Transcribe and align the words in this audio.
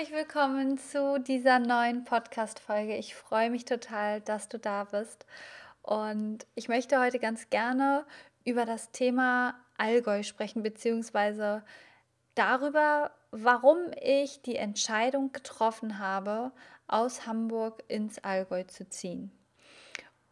Herzlich 0.00 0.16
willkommen 0.16 0.78
zu 0.78 1.20
dieser 1.20 1.58
neuen 1.58 2.04
Podcast-Folge. 2.04 2.96
Ich 2.96 3.14
freue 3.14 3.50
mich 3.50 3.66
total, 3.66 4.22
dass 4.22 4.48
du 4.48 4.58
da 4.58 4.84
bist. 4.84 5.26
Und 5.82 6.46
ich 6.54 6.68
möchte 6.68 6.98
heute 6.98 7.18
ganz 7.18 7.50
gerne 7.50 8.06
über 8.46 8.64
das 8.64 8.92
Thema 8.92 9.56
Allgäu 9.76 10.22
sprechen, 10.22 10.62
beziehungsweise 10.62 11.62
darüber, 12.34 13.10
warum 13.30 13.76
ich 14.00 14.40
die 14.40 14.56
Entscheidung 14.56 15.32
getroffen 15.32 15.98
habe, 15.98 16.50
aus 16.86 17.26
Hamburg 17.26 17.82
ins 17.88 18.24
Allgäu 18.24 18.64
zu 18.64 18.88
ziehen. 18.88 19.30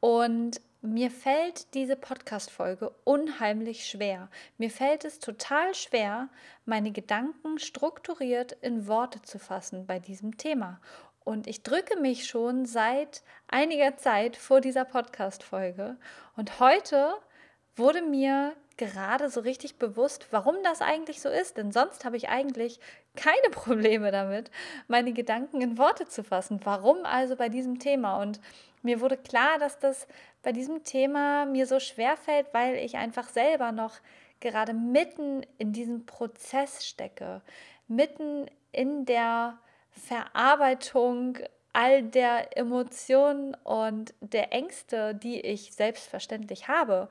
Und 0.01 0.63
mir 0.81 1.11
fällt 1.11 1.75
diese 1.75 1.97
Podcast-Folge 1.97 2.93
unheimlich 3.05 3.87
schwer. 3.87 4.29
Mir 4.59 4.71
fällt 4.71 5.05
es 5.05 5.19
total 5.19 5.75
schwer, 5.75 6.29
meine 6.67 6.93
Gedanken 6.93 7.59
strukturiert 7.59 8.53
in 8.63 8.87
Worte 8.87 9.21
zu 9.23 9.39
fassen 9.39 9.87
bei 9.87 9.99
diesem 9.99 10.37
Thema. 10.37 10.81
Und 11.25 11.47
ich 11.47 11.63
drücke 11.63 11.99
mich 11.99 12.27
schon 12.27 12.65
seit 12.65 13.23
einiger 13.49 13.97
Zeit 13.97 14.37
vor 14.37 14.61
dieser 14.61 14.85
Podcast-Folge. 14.85 15.97
Und 16.37 16.61
heute 16.61 17.13
wurde 17.77 18.03
mir 18.03 18.55
gerade 18.79 19.29
so 19.29 19.41
richtig 19.41 19.77
bewusst, 19.77 20.29
warum 20.31 20.57
das 20.63 20.81
eigentlich 20.81 21.21
so 21.21 21.29
ist. 21.29 21.59
Denn 21.59 21.71
sonst 21.71 22.07
habe 22.07 22.17
ich 22.17 22.31
eigentlich 22.31 22.81
keine 23.15 23.37
Probleme 23.51 24.11
damit, 24.11 24.51
meine 24.87 25.13
Gedanken 25.13 25.61
in 25.61 25.77
Worte 25.77 26.07
zu 26.07 26.25
fassen. 26.25 26.61
Warum 26.65 27.05
also 27.05 27.37
bei 27.37 27.51
diesem 27.51 27.79
Thema? 27.79 28.23
Und 28.23 28.41
mir 28.83 29.01
wurde 29.03 29.19
klar, 29.19 29.59
dass 29.59 29.79
das 29.79 30.07
bei 30.43 30.53
diesem 30.53 30.85
Thema 30.85 31.45
mir 31.45 31.67
so 31.67 31.81
schwer 31.81 32.17
fällt, 32.17 32.47
weil 32.55 32.77
ich 32.77 32.97
einfach 32.97 33.29
selber 33.29 33.73
noch 33.73 33.97
gerade 34.41 34.73
mitten 34.73 35.43
in 35.59 35.73
diesem 35.73 36.07
Prozess 36.07 36.87
stecke, 36.87 37.43
mitten 37.89 38.47
in 38.71 39.05
der 39.05 39.59
Verarbeitung 39.91 41.39
all 41.73 42.03
der 42.03 42.57
Emotionen 42.57 43.55
und 43.65 44.15
der 44.21 44.53
Ängste, 44.53 45.15
die 45.15 45.41
ich 45.41 45.73
selbstverständlich 45.75 46.69
habe 46.69 47.09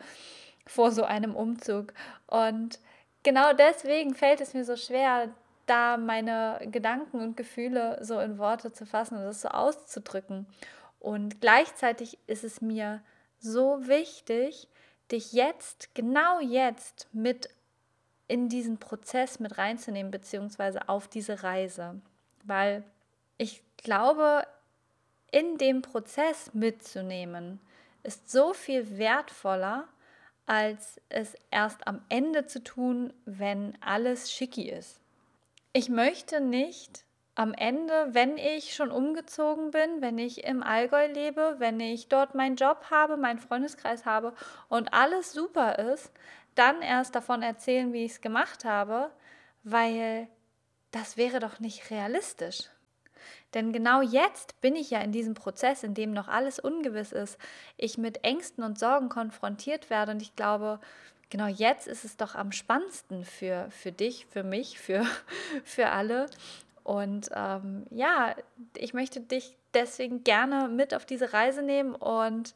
vor 0.67 0.91
so 0.91 1.03
einem 1.03 1.35
Umzug. 1.35 1.93
Und 2.27 2.79
genau 3.23 3.53
deswegen 3.53 4.13
fällt 4.13 4.41
es 4.41 4.53
mir 4.53 4.65
so 4.65 4.75
schwer, 4.75 5.29
da 5.65 5.97
meine 5.97 6.61
Gedanken 6.71 7.19
und 7.19 7.37
Gefühle 7.37 7.99
so 8.01 8.19
in 8.19 8.37
Worte 8.37 8.71
zu 8.71 8.85
fassen 8.85 9.17
und 9.17 9.23
das 9.23 9.41
so 9.41 9.49
auszudrücken. 9.49 10.47
Und 10.99 11.41
gleichzeitig 11.41 12.17
ist 12.27 12.43
es 12.43 12.61
mir 12.61 13.01
so 13.39 13.87
wichtig, 13.87 14.67
dich 15.11 15.33
jetzt, 15.33 15.93
genau 15.93 16.39
jetzt 16.39 17.07
mit 17.13 17.49
in 18.27 18.49
diesen 18.49 18.77
Prozess 18.77 19.39
mit 19.39 19.57
reinzunehmen, 19.57 20.11
beziehungsweise 20.11 20.89
auf 20.89 21.07
diese 21.07 21.43
Reise. 21.43 22.01
Weil 22.43 22.83
ich 23.37 23.63
glaube, 23.77 24.45
in 25.31 25.57
dem 25.57 25.81
Prozess 25.81 26.53
mitzunehmen, 26.53 27.59
ist 28.03 28.29
so 28.29 28.53
viel 28.53 28.97
wertvoller, 28.97 29.87
als 30.47 30.99
es 31.09 31.35
erst 31.51 31.87
am 31.87 32.01
Ende 32.09 32.47
zu 32.47 32.63
tun, 32.63 33.13
wenn 33.25 33.77
alles 33.81 34.31
schicki 34.31 34.69
ist. 34.69 34.99
Ich 35.73 35.89
möchte 35.89 36.41
nicht 36.41 37.05
am 37.35 37.53
Ende, 37.53 38.07
wenn 38.13 38.37
ich 38.37 38.73
schon 38.73 38.89
umgezogen 38.89 39.69
bin, 39.69 40.01
wenn 40.01 40.17
ich 40.17 40.43
im 40.45 40.63
Allgäu 40.63 41.05
lebe, 41.05 41.57
wenn 41.59 41.79
ich 41.79 42.07
dort 42.07 42.33
meinen 42.33 42.55
Job 42.55 42.85
habe, 42.89 43.15
meinen 43.15 43.37
Freundeskreis 43.37 44.05
habe 44.05 44.33
und 44.69 44.93
alles 44.93 45.33
super 45.33 45.77
ist, 45.77 46.11
dann 46.55 46.81
erst 46.81 47.13
davon 47.13 47.43
erzählen, 47.43 47.93
wie 47.93 48.05
ich 48.05 48.13
es 48.13 48.21
gemacht 48.21 48.65
habe, 48.65 49.11
weil 49.63 50.27
das 50.89 51.17
wäre 51.17 51.39
doch 51.39 51.59
nicht 51.59 51.91
realistisch. 51.91 52.69
Denn 53.53 53.71
genau 53.71 54.01
jetzt 54.01 54.59
bin 54.61 54.75
ich 54.75 54.89
ja 54.89 54.99
in 54.99 55.11
diesem 55.11 55.33
Prozess, 55.33 55.83
in 55.83 55.93
dem 55.93 56.13
noch 56.13 56.27
alles 56.27 56.59
ungewiss 56.59 57.11
ist, 57.11 57.37
ich 57.77 57.97
mit 57.97 58.23
Ängsten 58.23 58.63
und 58.63 58.77
Sorgen 58.77 59.09
konfrontiert 59.09 59.89
werde. 59.89 60.11
Und 60.11 60.21
ich 60.21 60.35
glaube, 60.35 60.79
genau 61.29 61.47
jetzt 61.47 61.87
ist 61.87 62.03
es 62.03 62.17
doch 62.17 62.35
am 62.35 62.51
spannendsten 62.51 63.23
für, 63.23 63.69
für 63.71 63.91
dich, 63.91 64.25
für 64.25 64.43
mich, 64.43 64.79
für, 64.79 65.05
für 65.63 65.89
alle, 65.89 66.27
und 66.87 67.29
ähm, 67.35 67.85
ja, 67.89 68.33
ich 68.77 68.93
möchte 68.93 69.19
dich 69.19 69.57
deswegen 69.73 70.23
gerne 70.23 70.69
mit 70.69 70.93
auf 70.93 71.05
diese 71.05 71.33
Reise 71.33 71.61
nehmen 71.61 71.95
und 71.95 72.55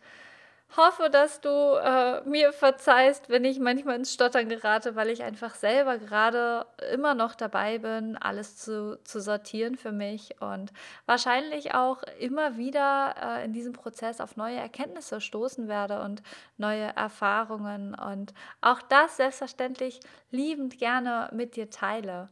hoffe, 0.78 1.10
dass 1.10 1.42
du 1.42 1.50
äh, 1.50 2.22
mir 2.28 2.54
verzeihst, 2.54 3.30
wenn 3.30 3.44
ich 3.44 3.60
manchmal 3.60 3.98
ins 3.98 4.14
Stottern 4.14 4.48
gerate, 4.48 4.96
weil 4.96 5.10
ich 5.10 5.24
einfach 5.24 5.56
selber 5.56 5.98
gerade 5.98 6.66
immer 6.94 7.14
noch 7.14 7.36
dabei 7.36 7.78
bin, 7.80 8.18
alles 8.18 8.58
zu, 8.58 9.00
zu 9.04 9.20
sortieren 9.20 9.76
für 9.76 9.92
mich 9.92 10.42
und 10.42 10.72
wahrscheinlich 11.06 11.74
auch 11.74 12.04
immer 12.20 12.58
wieder 12.58 13.16
äh, 13.22 13.46
in 13.46 13.54
diesem 13.54 13.74
Prozess 13.74 14.22
auf 14.22 14.38
neue 14.38 14.58
Erkenntnisse 14.58 15.20
stoßen 15.20 15.68
werde 15.68 16.02
und 16.02 16.24
neue 16.58 16.96
Erfahrungen 16.96 17.94
und 17.94 18.34
auch 18.62 18.82
das 18.82 19.18
selbstverständlich 19.18 20.00
liebend 20.32 20.80
gerne 20.80 21.30
mit 21.34 21.56
dir 21.56 21.70
teile. 21.70 22.30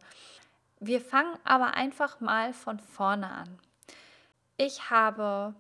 Wir 0.80 1.02
fangen 1.02 1.38
aber 1.44 1.74
einfach 1.74 2.22
mal 2.22 2.54
von 2.54 2.80
vorne 2.80 3.30
an. 3.30 3.60
Ich 4.56 4.90
habe 4.90 5.54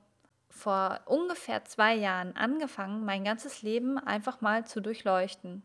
vor 0.59 1.00
ungefähr 1.06 1.64
zwei 1.66 1.96
Jahren 1.96 2.36
angefangen, 2.36 3.06
mein 3.06 3.24
ganzes 3.24 3.62
Leben 3.62 3.97
einfach 3.97 4.42
mal 4.42 4.66
zu 4.66 4.81
durchleuchten. 4.81 5.64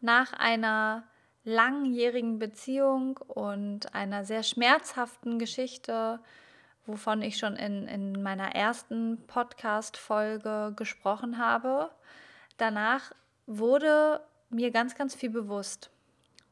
Nach 0.00 0.32
einer 0.34 1.04
langjährigen 1.44 2.38
Beziehung 2.38 3.16
und 3.16 3.94
einer 3.94 4.24
sehr 4.24 4.42
schmerzhaften 4.42 5.38
Geschichte, 5.38 6.20
wovon 6.84 7.22
ich 7.22 7.38
schon 7.38 7.56
in, 7.56 7.88
in 7.88 8.22
meiner 8.22 8.54
ersten 8.54 9.26
Podcast-Folge 9.26 10.74
gesprochen 10.76 11.38
habe, 11.38 11.90
danach 12.58 13.12
wurde 13.46 14.20
mir 14.50 14.70
ganz, 14.70 14.94
ganz 14.94 15.14
viel 15.14 15.30
bewusst, 15.30 15.90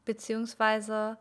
beziehungsweise 0.03 1.17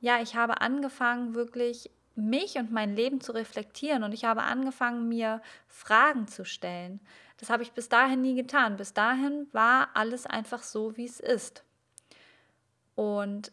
ja, 0.00 0.20
ich 0.20 0.36
habe 0.36 0.60
angefangen, 0.60 1.34
wirklich 1.34 1.90
mich 2.18 2.56
und 2.56 2.72
mein 2.72 2.94
Leben 2.94 3.20
zu 3.20 3.32
reflektieren 3.32 4.02
und 4.02 4.12
ich 4.12 4.24
habe 4.24 4.42
angefangen, 4.42 5.08
mir 5.08 5.40
Fragen 5.66 6.26
zu 6.26 6.44
stellen. 6.44 7.00
Das 7.38 7.50
habe 7.50 7.62
ich 7.62 7.72
bis 7.72 7.88
dahin 7.88 8.20
nie 8.20 8.34
getan. 8.34 8.76
Bis 8.76 8.92
dahin 8.92 9.46
war 9.52 9.90
alles 9.94 10.26
einfach 10.26 10.62
so, 10.62 10.96
wie 10.96 11.04
es 11.04 11.20
ist. 11.20 11.64
Und 12.96 13.52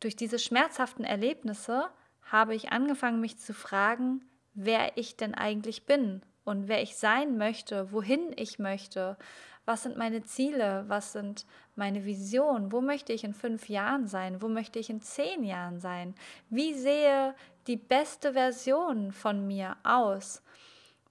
durch 0.00 0.14
diese 0.14 0.38
schmerzhaften 0.38 1.04
Erlebnisse 1.04 1.88
habe 2.22 2.54
ich 2.54 2.70
angefangen, 2.70 3.20
mich 3.20 3.38
zu 3.38 3.54
fragen, 3.54 4.22
wer 4.54 4.96
ich 4.98 5.16
denn 5.16 5.34
eigentlich 5.34 5.86
bin 5.86 6.22
und 6.44 6.68
wer 6.68 6.82
ich 6.82 6.96
sein 6.96 7.38
möchte, 7.38 7.92
wohin 7.92 8.32
ich 8.36 8.58
möchte, 8.58 9.16
was 9.64 9.84
sind 9.84 9.96
meine 9.96 10.24
Ziele, 10.24 10.84
was 10.88 11.12
sind 11.12 11.46
meine 11.76 12.04
Visionen, 12.04 12.72
wo 12.72 12.80
möchte 12.80 13.12
ich 13.12 13.24
in 13.24 13.34
fünf 13.34 13.68
Jahren 13.68 14.06
sein, 14.06 14.42
wo 14.42 14.48
möchte 14.48 14.78
ich 14.78 14.90
in 14.90 15.00
zehn 15.00 15.44
Jahren 15.44 15.78
sein, 15.78 16.14
wie 16.50 16.74
sehe 16.74 17.34
die 17.66 17.76
beste 17.76 18.32
Version 18.32 19.12
von 19.12 19.46
mir 19.46 19.76
aus, 19.84 20.42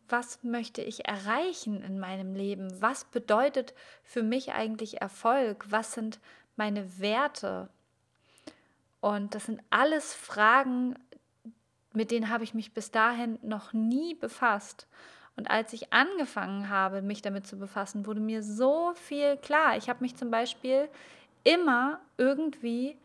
was 0.09 0.44
möchte 0.44 0.81
ich 0.81 1.07
erreichen 1.07 1.81
in 1.81 1.98
meinem 2.00 2.36
Leben, 2.36 2.81
was 2.81 3.06
bedeutet 3.06 3.74
für 4.03 4.24
mich 4.24 4.51
eigentlich 4.51 5.01
Erfolg, 5.01 5.65
was 5.69 5.94
sind 5.94 6.19
meine 6.57 7.00
Werte. 7.00 7.69
Und 9.00 9.33
das 9.33 9.45
sind 9.45 9.62
alles 9.69 10.13
Fragen, 10.13 10.95
mit 11.94 12.12
denen 12.12 12.30
habe 12.30 12.44
ich 12.44 12.54
mich 12.54 12.74
bis 12.74 12.92
dahin 12.92 13.39
noch 13.42 13.74
nie 13.74 14.13
befasst. 14.15 14.88
Und 15.36 15.50
als 15.50 15.74
ich 15.74 15.94
angefangen 15.94 16.69
habe, 16.69 17.01
mich 17.01 17.22
damit 17.22 17.48
zu 17.48 17.57
befassen, 17.57 18.06
wurde 18.06 18.19
mir 18.19 18.44
so 18.44 18.94
viel 18.95 19.38
klar. 19.38 19.78
Ich 19.78 19.89
habe 19.89 20.01
mich 20.01 20.16
zum 20.16 20.30
Beispiel 20.30 20.89
immer 21.44 22.00
irgendwie 22.18 22.98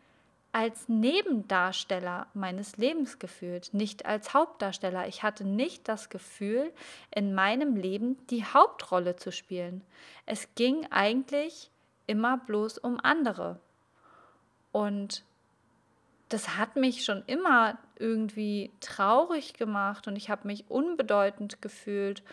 als 0.51 0.89
Nebendarsteller 0.89 2.27
meines 2.33 2.77
Lebens 2.77 3.19
gefühlt, 3.19 3.73
nicht 3.73 4.05
als 4.05 4.33
Hauptdarsteller. 4.33 5.07
Ich 5.07 5.23
hatte 5.23 5.45
nicht 5.45 5.87
das 5.87 6.09
Gefühl, 6.09 6.73
in 7.13 7.33
meinem 7.35 7.75
Leben 7.75 8.17
die 8.27 8.43
Hauptrolle 8.43 9.15
zu 9.15 9.31
spielen. 9.31 9.83
Es 10.25 10.47
ging 10.55 10.87
eigentlich 10.89 11.69
immer 12.07 12.37
bloß 12.37 12.79
um 12.79 12.99
andere. 12.99 13.59
Und 14.71 15.23
das 16.29 16.57
hat 16.57 16.75
mich 16.75 17.05
schon 17.05 17.23
immer 17.27 17.77
irgendwie 17.97 18.71
traurig 18.79 19.53
gemacht 19.53 20.07
und 20.07 20.15
ich 20.15 20.29
habe 20.29 20.47
mich 20.47 20.69
unbedeutend 20.69 21.61
gefühlt 21.61 22.23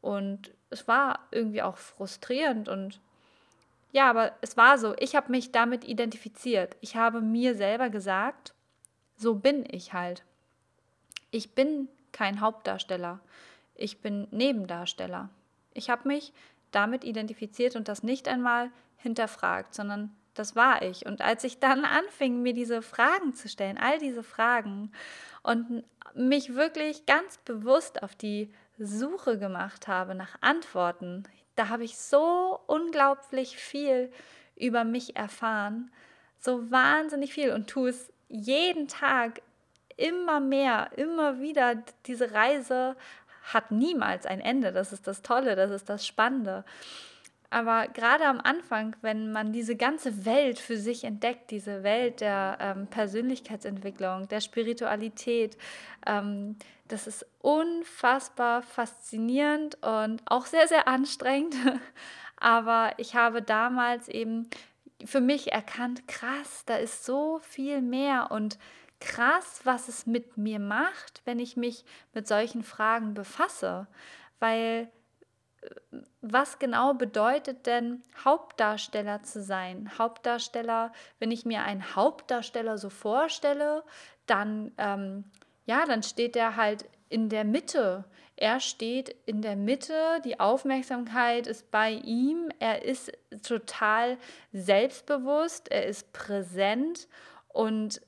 und 0.00 0.52
es 0.70 0.86
war 0.86 1.20
irgendwie 1.30 1.62
auch 1.62 1.76
frustrierend 1.76 2.68
und 2.68 3.00
ja, 3.90 4.10
aber 4.10 4.32
es 4.42 4.56
war 4.56 4.76
so, 4.78 4.94
ich 4.98 5.16
habe 5.16 5.30
mich 5.30 5.50
damit 5.50 5.84
identifiziert. 5.84 6.76
Ich 6.82 6.96
habe 6.96 7.22
mir 7.22 7.54
selber 7.54 7.88
gesagt, 7.88 8.52
so 9.16 9.34
bin 9.34 9.64
ich 9.70 9.94
halt. 9.94 10.24
Ich 11.30 11.54
bin 11.54 11.88
kein 12.12 12.40
Hauptdarsteller. 12.40 13.20
Ich 13.74 14.00
bin 14.00 14.28
Nebendarsteller. 14.30 15.30
Ich 15.72 15.88
habe 15.88 16.06
mich 16.06 16.34
damit 16.70 17.02
identifiziert 17.02 17.76
und 17.76 17.88
das 17.88 18.02
nicht 18.02 18.28
einmal 18.28 18.70
hinterfragt, 18.96 19.74
sondern 19.74 20.14
das 20.38 20.56
war 20.56 20.82
ich. 20.82 21.06
Und 21.06 21.20
als 21.20 21.44
ich 21.44 21.58
dann 21.58 21.84
anfing, 21.84 22.42
mir 22.42 22.54
diese 22.54 22.82
Fragen 22.82 23.34
zu 23.34 23.48
stellen, 23.48 23.78
all 23.78 23.98
diese 23.98 24.22
Fragen 24.22 24.92
und 25.42 25.84
mich 26.14 26.54
wirklich 26.54 27.06
ganz 27.06 27.38
bewusst 27.38 28.02
auf 28.02 28.14
die 28.14 28.52
Suche 28.78 29.38
gemacht 29.38 29.88
habe 29.88 30.14
nach 30.14 30.36
Antworten, 30.40 31.24
da 31.56 31.68
habe 31.68 31.84
ich 31.84 31.98
so 31.98 32.60
unglaublich 32.66 33.56
viel 33.56 34.12
über 34.56 34.84
mich 34.84 35.16
erfahren, 35.16 35.90
so 36.38 36.70
wahnsinnig 36.70 37.32
viel 37.34 37.52
und 37.52 37.68
tue 37.68 37.90
es 37.90 38.12
jeden 38.28 38.86
Tag 38.86 39.42
immer 39.96 40.38
mehr, 40.40 40.90
immer 40.96 41.40
wieder. 41.40 41.74
Diese 42.06 42.32
Reise 42.32 42.96
hat 43.42 43.70
niemals 43.70 44.26
ein 44.26 44.40
Ende. 44.40 44.72
Das 44.72 44.92
ist 44.92 45.06
das 45.06 45.22
Tolle, 45.22 45.56
das 45.56 45.70
ist 45.70 45.88
das 45.88 46.06
Spannende. 46.06 46.64
Aber 47.50 47.88
gerade 47.88 48.26
am 48.26 48.40
Anfang, 48.40 48.94
wenn 49.00 49.32
man 49.32 49.52
diese 49.52 49.74
ganze 49.74 50.26
Welt 50.26 50.58
für 50.58 50.76
sich 50.76 51.04
entdeckt, 51.04 51.50
diese 51.50 51.82
Welt 51.82 52.20
der 52.20 52.58
ähm, 52.60 52.86
Persönlichkeitsentwicklung, 52.88 54.28
der 54.28 54.40
Spiritualität, 54.40 55.56
ähm, 56.06 56.56
das 56.88 57.06
ist 57.06 57.26
unfassbar 57.40 58.62
faszinierend 58.62 59.78
und 59.82 60.22
auch 60.26 60.46
sehr, 60.46 60.68
sehr 60.68 60.88
anstrengend. 60.88 61.54
Aber 62.36 62.92
ich 62.98 63.14
habe 63.14 63.40
damals 63.40 64.08
eben 64.08 64.48
für 65.04 65.20
mich 65.20 65.52
erkannt, 65.52 66.06
krass, 66.06 66.64
da 66.66 66.76
ist 66.76 67.04
so 67.04 67.40
viel 67.42 67.80
mehr 67.80 68.30
und 68.30 68.58
krass, 69.00 69.60
was 69.64 69.88
es 69.88 70.06
mit 70.06 70.36
mir 70.36 70.58
macht, 70.58 71.22
wenn 71.24 71.38
ich 71.38 71.56
mich 71.56 71.84
mit 72.12 72.26
solchen 72.26 72.62
Fragen 72.62 73.14
befasse. 73.14 73.86
Weil 74.40 74.90
was 76.20 76.58
genau 76.58 76.94
bedeutet 76.94 77.66
denn 77.66 78.02
Hauptdarsteller 78.24 79.22
zu 79.22 79.42
sein? 79.42 79.90
Hauptdarsteller, 79.98 80.92
wenn 81.18 81.30
ich 81.30 81.44
mir 81.44 81.62
einen 81.62 81.96
Hauptdarsteller 81.96 82.78
so 82.78 82.90
vorstelle, 82.90 83.82
dann, 84.26 84.72
ähm, 84.78 85.24
ja, 85.64 85.84
dann 85.86 86.02
steht 86.02 86.36
er 86.36 86.56
halt 86.56 86.84
in 87.08 87.28
der 87.28 87.44
Mitte. 87.44 88.04
Er 88.36 88.60
steht 88.60 89.14
in 89.26 89.42
der 89.42 89.56
Mitte, 89.56 90.20
die 90.24 90.38
Aufmerksamkeit 90.38 91.46
ist 91.46 91.70
bei 91.70 91.92
ihm, 91.92 92.50
er 92.60 92.84
ist 92.84 93.10
total 93.42 94.16
selbstbewusst, 94.52 95.70
er 95.72 95.86
ist 95.86 96.12
präsent 96.12 97.08
und 97.48 98.00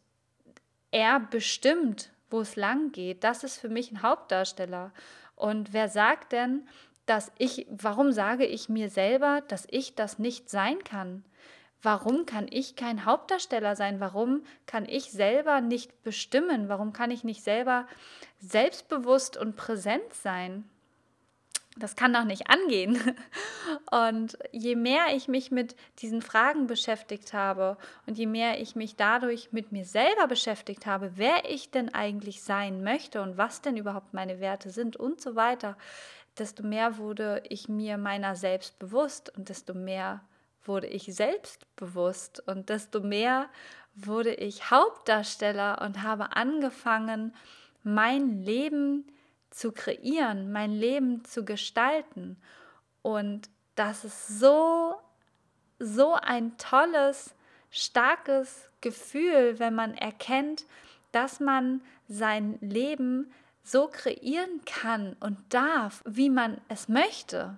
er 0.93 1.19
bestimmt, 1.19 2.12
wo 2.29 2.41
es 2.41 2.55
lang 2.55 2.93
geht. 2.93 3.25
Das 3.25 3.43
ist 3.43 3.58
für 3.58 3.69
mich 3.69 3.91
ein 3.91 4.02
Hauptdarsteller. 4.02 4.93
Und 5.35 5.73
wer 5.73 5.88
sagt 5.88 6.32
denn, 6.32 6.69
dass 7.06 7.32
ich, 7.38 7.67
warum 7.70 8.12
sage 8.12 8.47
ich 8.47 8.69
mir 8.69 8.88
selber, 8.88 9.43
dass 9.49 9.67
ich 9.70 9.94
das 9.94 10.19
nicht 10.19 10.49
sein 10.49 10.82
kann? 10.85 11.25
Warum 11.82 12.26
kann 12.26 12.47
ich 12.50 12.76
kein 12.76 13.06
Hauptdarsteller 13.06 13.75
sein? 13.75 14.00
Warum 14.00 14.43
kann 14.67 14.87
ich 14.87 15.11
selber 15.11 15.61
nicht 15.61 16.02
bestimmen? 16.02 16.69
Warum 16.69 16.93
kann 16.93 17.11
ich 17.11 17.25
nicht 17.25 17.43
selber 17.43 17.87
selbstbewusst 18.38 19.37
und 19.38 19.56
präsent 19.56 20.12
sein? 20.12 20.69
Das 21.76 21.94
kann 21.94 22.12
doch 22.12 22.25
nicht 22.25 22.50
angehen. 22.50 23.00
Und 23.91 24.37
je 24.50 24.75
mehr 24.75 25.14
ich 25.14 25.29
mich 25.29 25.52
mit 25.52 25.76
diesen 26.00 26.20
Fragen 26.20 26.67
beschäftigt 26.67 27.32
habe 27.32 27.76
und 28.06 28.19
je 28.19 28.26
mehr 28.26 28.61
ich 28.61 28.75
mich 28.75 28.97
dadurch 28.97 29.52
mit 29.52 29.70
mir 29.70 29.85
selber 29.85 30.26
beschäftigt 30.26 30.87
habe, 30.87 31.12
wer 31.14 31.49
ich 31.49 31.70
denn 31.70 31.94
eigentlich 31.94 32.43
sein 32.43 32.82
möchte 32.82 33.23
und 33.23 33.38
was 33.38 33.62
denn 33.62 33.76
überhaupt 33.76 34.12
meine 34.12 34.41
Werte 34.41 34.70
sind 34.70 34.97
und 34.97 35.20
so 35.20 35.37
weiter, 35.37 35.76
desto 36.40 36.62
mehr 36.62 36.96
wurde 36.98 37.42
ich 37.48 37.69
mir 37.69 37.98
meiner 37.98 38.34
selbst 38.34 38.78
bewusst 38.78 39.37
und 39.37 39.48
desto 39.48 39.75
mehr 39.75 40.22
wurde 40.64 40.87
ich 40.87 41.14
selbstbewusst 41.14 42.42
und 42.48 42.69
desto 42.69 43.00
mehr 43.00 43.48
wurde 43.94 44.34
ich 44.34 44.70
Hauptdarsteller 44.70 45.82
und 45.82 46.02
habe 46.02 46.37
angefangen, 46.37 47.34
mein 47.82 48.42
Leben 48.42 49.06
zu 49.50 49.72
kreieren, 49.72 50.52
mein 50.52 50.72
Leben 50.72 51.25
zu 51.25 51.44
gestalten. 51.44 52.40
Und 53.02 53.48
das 53.75 54.04
ist 54.04 54.38
so, 54.38 54.94
so 55.78 56.14
ein 56.14 56.56
tolles, 56.56 57.34
starkes 57.70 58.70
Gefühl, 58.81 59.58
wenn 59.58 59.75
man 59.75 59.94
erkennt, 59.94 60.66
dass 61.12 61.40
man 61.40 61.82
sein 62.08 62.58
Leben 62.60 63.32
so 63.70 63.88
kreieren 63.88 64.61
kann 64.67 65.17
und 65.20 65.38
darf, 65.50 66.02
wie 66.06 66.31
man 66.31 66.61
es 66.69 66.88
möchte. 66.88 67.56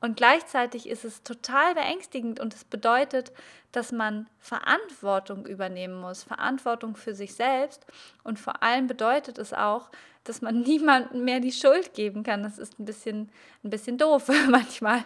Und 0.00 0.16
gleichzeitig 0.16 0.88
ist 0.88 1.04
es 1.04 1.24
total 1.24 1.74
beängstigend 1.74 2.38
und 2.38 2.54
es 2.54 2.64
bedeutet, 2.64 3.32
dass 3.72 3.90
man 3.90 4.28
Verantwortung 4.38 5.44
übernehmen 5.44 6.00
muss, 6.00 6.22
Verantwortung 6.22 6.94
für 6.94 7.14
sich 7.14 7.34
selbst. 7.34 7.84
Und 8.22 8.38
vor 8.38 8.62
allem 8.62 8.86
bedeutet 8.86 9.38
es 9.38 9.52
auch, 9.52 9.90
dass 10.22 10.40
man 10.40 10.60
niemandem 10.62 11.24
mehr 11.24 11.40
die 11.40 11.52
Schuld 11.52 11.94
geben 11.94 12.22
kann. 12.22 12.44
Das 12.44 12.58
ist 12.58 12.78
ein 12.78 12.84
bisschen, 12.84 13.30
ein 13.64 13.70
bisschen 13.70 13.98
doof 13.98 14.28
manchmal. 14.48 15.02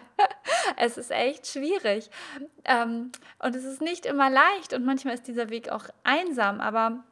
es 0.77 0.99
ist 0.99 1.09
echt 1.09 1.47
schwierig. 1.47 2.11
Ähm, 2.63 3.11
und 3.39 3.55
es 3.55 3.63
ist 3.63 3.81
nicht 3.81 4.05
immer 4.05 4.29
leicht 4.29 4.73
und 4.73 4.85
manchmal 4.85 5.15
ist 5.15 5.27
dieser 5.27 5.49
Weg 5.49 5.69
auch 5.69 5.85
einsam, 6.03 6.61
aber 6.61 7.03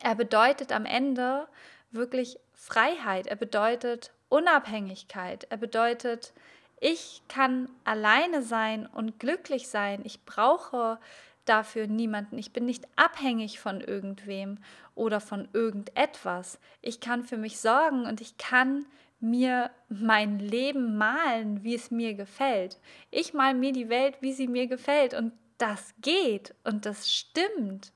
er 0.00 0.14
bedeutet 0.14 0.72
am 0.72 0.86
Ende 0.86 1.46
wirklich 1.90 2.38
Freiheit, 2.52 3.26
er 3.26 3.36
bedeutet 3.36 4.12
Unabhängigkeit, 4.28 5.46
er 5.50 5.56
bedeutet, 5.56 6.32
ich 6.80 7.22
kann 7.28 7.68
alleine 7.84 8.42
sein 8.42 8.86
und 8.86 9.18
glücklich 9.18 9.68
sein. 9.68 10.02
Ich 10.04 10.24
brauche 10.24 10.98
dafür 11.44 11.86
niemanden. 11.86 12.36
Ich 12.38 12.52
bin 12.52 12.66
nicht 12.66 12.86
abhängig 12.96 13.60
von 13.60 13.80
irgendwem 13.80 14.58
oder 14.94 15.20
von 15.20 15.48
irgendetwas. 15.52 16.58
Ich 16.82 17.00
kann 17.00 17.22
für 17.22 17.36
mich 17.36 17.58
sorgen 17.60 18.06
und 18.06 18.20
ich 18.20 18.36
kann 18.38 18.86
mir 19.20 19.70
mein 19.88 20.38
Leben 20.38 20.98
malen, 20.98 21.62
wie 21.62 21.74
es 21.74 21.90
mir 21.90 22.14
gefällt. 22.14 22.78
Ich 23.10 23.32
mal 23.32 23.54
mir 23.54 23.72
die 23.72 23.88
Welt, 23.88 24.16
wie 24.20 24.32
sie 24.32 24.48
mir 24.48 24.66
gefällt 24.66 25.14
und 25.14 25.32
das 25.58 25.94
geht 26.02 26.54
und 26.64 26.84
das 26.84 27.10
stimmt. 27.10 27.92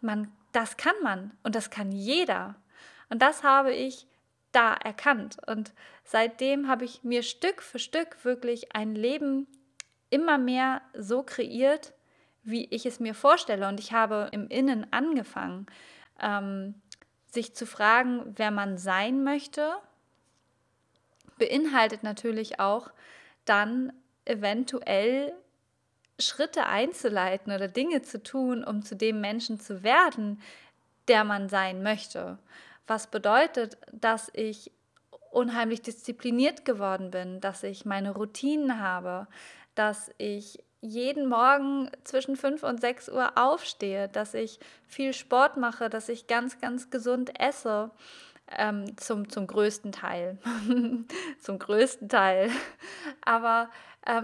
Man 0.00 0.30
das 0.52 0.76
kann 0.76 0.94
man 1.02 1.32
und 1.42 1.54
das 1.54 1.70
kann 1.70 1.92
jeder. 1.92 2.56
Und 3.08 3.20
das 3.20 3.42
habe 3.42 3.72
ich 3.72 4.06
da 4.52 4.74
erkannt. 4.74 5.36
Und 5.46 5.72
seitdem 6.04 6.68
habe 6.68 6.84
ich 6.84 7.02
mir 7.02 7.22
Stück 7.22 7.62
für 7.62 7.78
Stück 7.78 8.24
wirklich 8.24 8.74
ein 8.74 8.94
Leben 8.94 9.46
immer 10.10 10.38
mehr 10.38 10.82
so 10.94 11.22
kreiert, 11.22 11.94
wie 12.42 12.66
ich 12.66 12.86
es 12.86 13.00
mir 13.00 13.14
vorstelle. 13.14 13.68
Und 13.68 13.80
ich 13.80 13.92
habe 13.92 14.28
im 14.32 14.48
Innen 14.48 14.86
angefangen, 14.92 15.66
ähm, 16.20 16.74
sich 17.26 17.54
zu 17.54 17.66
fragen, 17.66 18.34
wer 18.36 18.50
man 18.50 18.76
sein 18.76 19.24
möchte, 19.24 19.72
beinhaltet 21.38 22.02
natürlich 22.02 22.60
auch 22.60 22.90
dann 23.44 23.92
eventuell 24.24 25.32
Schritte 26.24 26.66
einzuleiten 26.66 27.52
oder 27.52 27.68
Dinge 27.68 28.02
zu 28.02 28.22
tun, 28.22 28.64
um 28.64 28.82
zu 28.82 28.96
dem 28.96 29.20
Menschen 29.20 29.60
zu 29.60 29.82
werden, 29.82 30.40
der 31.08 31.24
man 31.24 31.48
sein 31.48 31.82
möchte. 31.82 32.38
Was 32.86 33.06
bedeutet, 33.06 33.78
dass 33.92 34.30
ich 34.34 34.72
unheimlich 35.30 35.82
diszipliniert 35.82 36.64
geworden 36.64 37.10
bin, 37.10 37.40
dass 37.40 37.62
ich 37.62 37.84
meine 37.84 38.12
Routinen 38.12 38.80
habe, 38.80 39.26
dass 39.74 40.10
ich 40.18 40.62
jeden 40.80 41.28
Morgen 41.28 41.90
zwischen 42.04 42.36
5 42.36 42.64
und 42.64 42.80
6 42.80 43.08
Uhr 43.08 43.38
aufstehe, 43.38 44.08
dass 44.08 44.34
ich 44.34 44.58
viel 44.86 45.12
Sport 45.12 45.56
mache, 45.56 45.88
dass 45.88 46.08
ich 46.08 46.26
ganz, 46.26 46.60
ganz 46.60 46.90
gesund 46.90 47.40
esse, 47.40 47.90
ähm, 48.58 48.96
zum, 48.98 49.28
zum 49.30 49.46
größten 49.46 49.92
Teil. 49.92 50.38
zum 51.40 51.58
größten 51.58 52.08
Teil. 52.08 52.50
Aber 53.24 53.70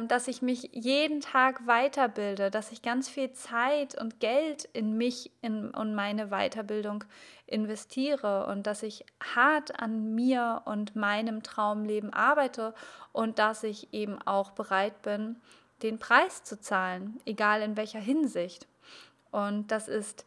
dass 0.08 0.26
ich 0.26 0.42
mich 0.42 0.70
jeden 0.72 1.20
Tag 1.20 1.66
weiterbilde, 1.66 2.50
dass 2.50 2.72
ich 2.72 2.82
ganz 2.82 3.08
viel 3.08 3.32
Zeit 3.32 3.94
und 4.00 4.18
Geld 4.18 4.64
in 4.72 4.96
mich 4.96 5.30
in, 5.40 5.70
und 5.70 5.94
meine 5.94 6.28
Weiterbildung 6.28 7.04
investiere 7.46 8.46
und 8.46 8.66
dass 8.66 8.82
ich 8.82 9.06
hart 9.36 9.78
an 9.80 10.16
mir 10.16 10.62
und 10.64 10.96
meinem 10.96 11.44
Traumleben 11.44 12.12
arbeite 12.12 12.74
und 13.12 13.38
dass 13.38 13.62
ich 13.62 13.92
eben 13.92 14.20
auch 14.22 14.50
bereit 14.50 15.00
bin, 15.02 15.36
den 15.82 16.00
Preis 16.00 16.42
zu 16.42 16.60
zahlen, 16.60 17.20
egal 17.24 17.62
in 17.62 17.76
welcher 17.76 18.00
Hinsicht. 18.00 18.66
Und 19.30 19.70
das 19.70 19.86
ist 19.86 20.26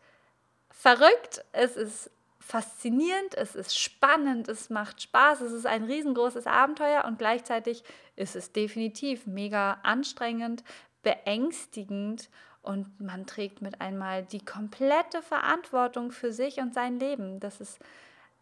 verrückt, 0.69 1.43
es 1.51 1.75
ist 1.75 2.09
faszinierend, 2.41 3.35
es 3.35 3.55
ist 3.55 3.79
spannend, 3.79 4.49
es 4.49 4.69
macht 4.69 5.01
Spaß, 5.01 5.41
es 5.41 5.53
ist 5.53 5.67
ein 5.67 5.85
riesengroßes 5.85 6.47
Abenteuer 6.47 7.05
und 7.05 7.19
gleichzeitig 7.19 7.83
ist 8.15 8.35
es 8.35 8.51
definitiv 8.51 9.27
mega 9.27 9.79
anstrengend, 9.83 10.63
beängstigend 11.03 12.29
und 12.61 12.99
man 12.99 13.25
trägt 13.25 13.61
mit 13.61 13.79
einmal 13.79 14.23
die 14.23 14.43
komplette 14.43 15.21
Verantwortung 15.21 16.11
für 16.11 16.31
sich 16.31 16.57
und 16.57 16.73
sein 16.73 16.99
Leben. 16.99 17.39
Das 17.39 17.61
ist 17.61 17.79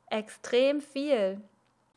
extrem 0.10 0.82
viel. 0.82 1.42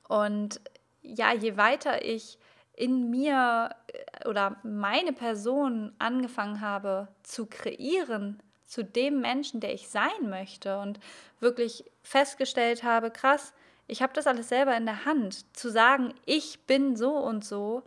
Und 0.09 0.61
ja, 1.02 1.32
je 1.32 1.56
weiter 1.56 2.04
ich 2.04 2.38
in 2.75 3.11
mir 3.11 3.71
äh, 3.88 4.28
oder 4.28 4.56
meine 4.62 5.12
Person 5.12 5.92
angefangen 5.99 6.61
habe 6.61 7.09
zu 7.23 7.47
kreieren, 7.47 8.40
zu 8.73 8.83
dem 8.83 9.21
Menschen, 9.21 9.61
der 9.61 9.75
ich 9.75 9.91
sein 9.91 10.31
möchte 10.31 10.79
und 10.79 10.99
wirklich 11.41 11.85
festgestellt 12.02 12.83
habe, 12.83 13.11
krass, 13.11 13.52
ich 13.87 14.00
habe 14.00 14.14
das 14.14 14.26
alles 14.26 14.49
selber 14.49 14.75
in 14.75 14.87
der 14.87 15.05
Hand. 15.05 15.55
Zu 15.55 15.71
sagen, 15.71 16.14
ich 16.25 16.61
bin 16.67 16.97
so 16.97 17.11
und 17.11 17.45
so, 17.45 17.83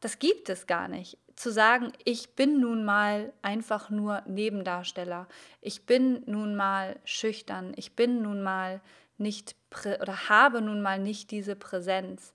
das 0.00 0.18
gibt 0.18 0.50
es 0.50 0.66
gar 0.66 0.88
nicht. 0.88 1.16
Zu 1.36 1.50
sagen, 1.50 1.90
ich 2.04 2.34
bin 2.34 2.60
nun 2.60 2.84
mal 2.84 3.32
einfach 3.40 3.88
nur 3.88 4.22
Nebendarsteller. 4.26 5.26
Ich 5.62 5.86
bin 5.86 6.22
nun 6.26 6.54
mal 6.54 7.00
schüchtern. 7.06 7.72
Ich 7.76 7.96
bin 7.96 8.20
nun 8.20 8.42
mal 8.42 8.82
nicht 9.16 9.56
oder 9.84 10.28
habe 10.28 10.60
nun 10.60 10.82
mal 10.82 10.98
nicht 10.98 11.30
diese 11.30 11.56
Präsenz. 11.56 12.34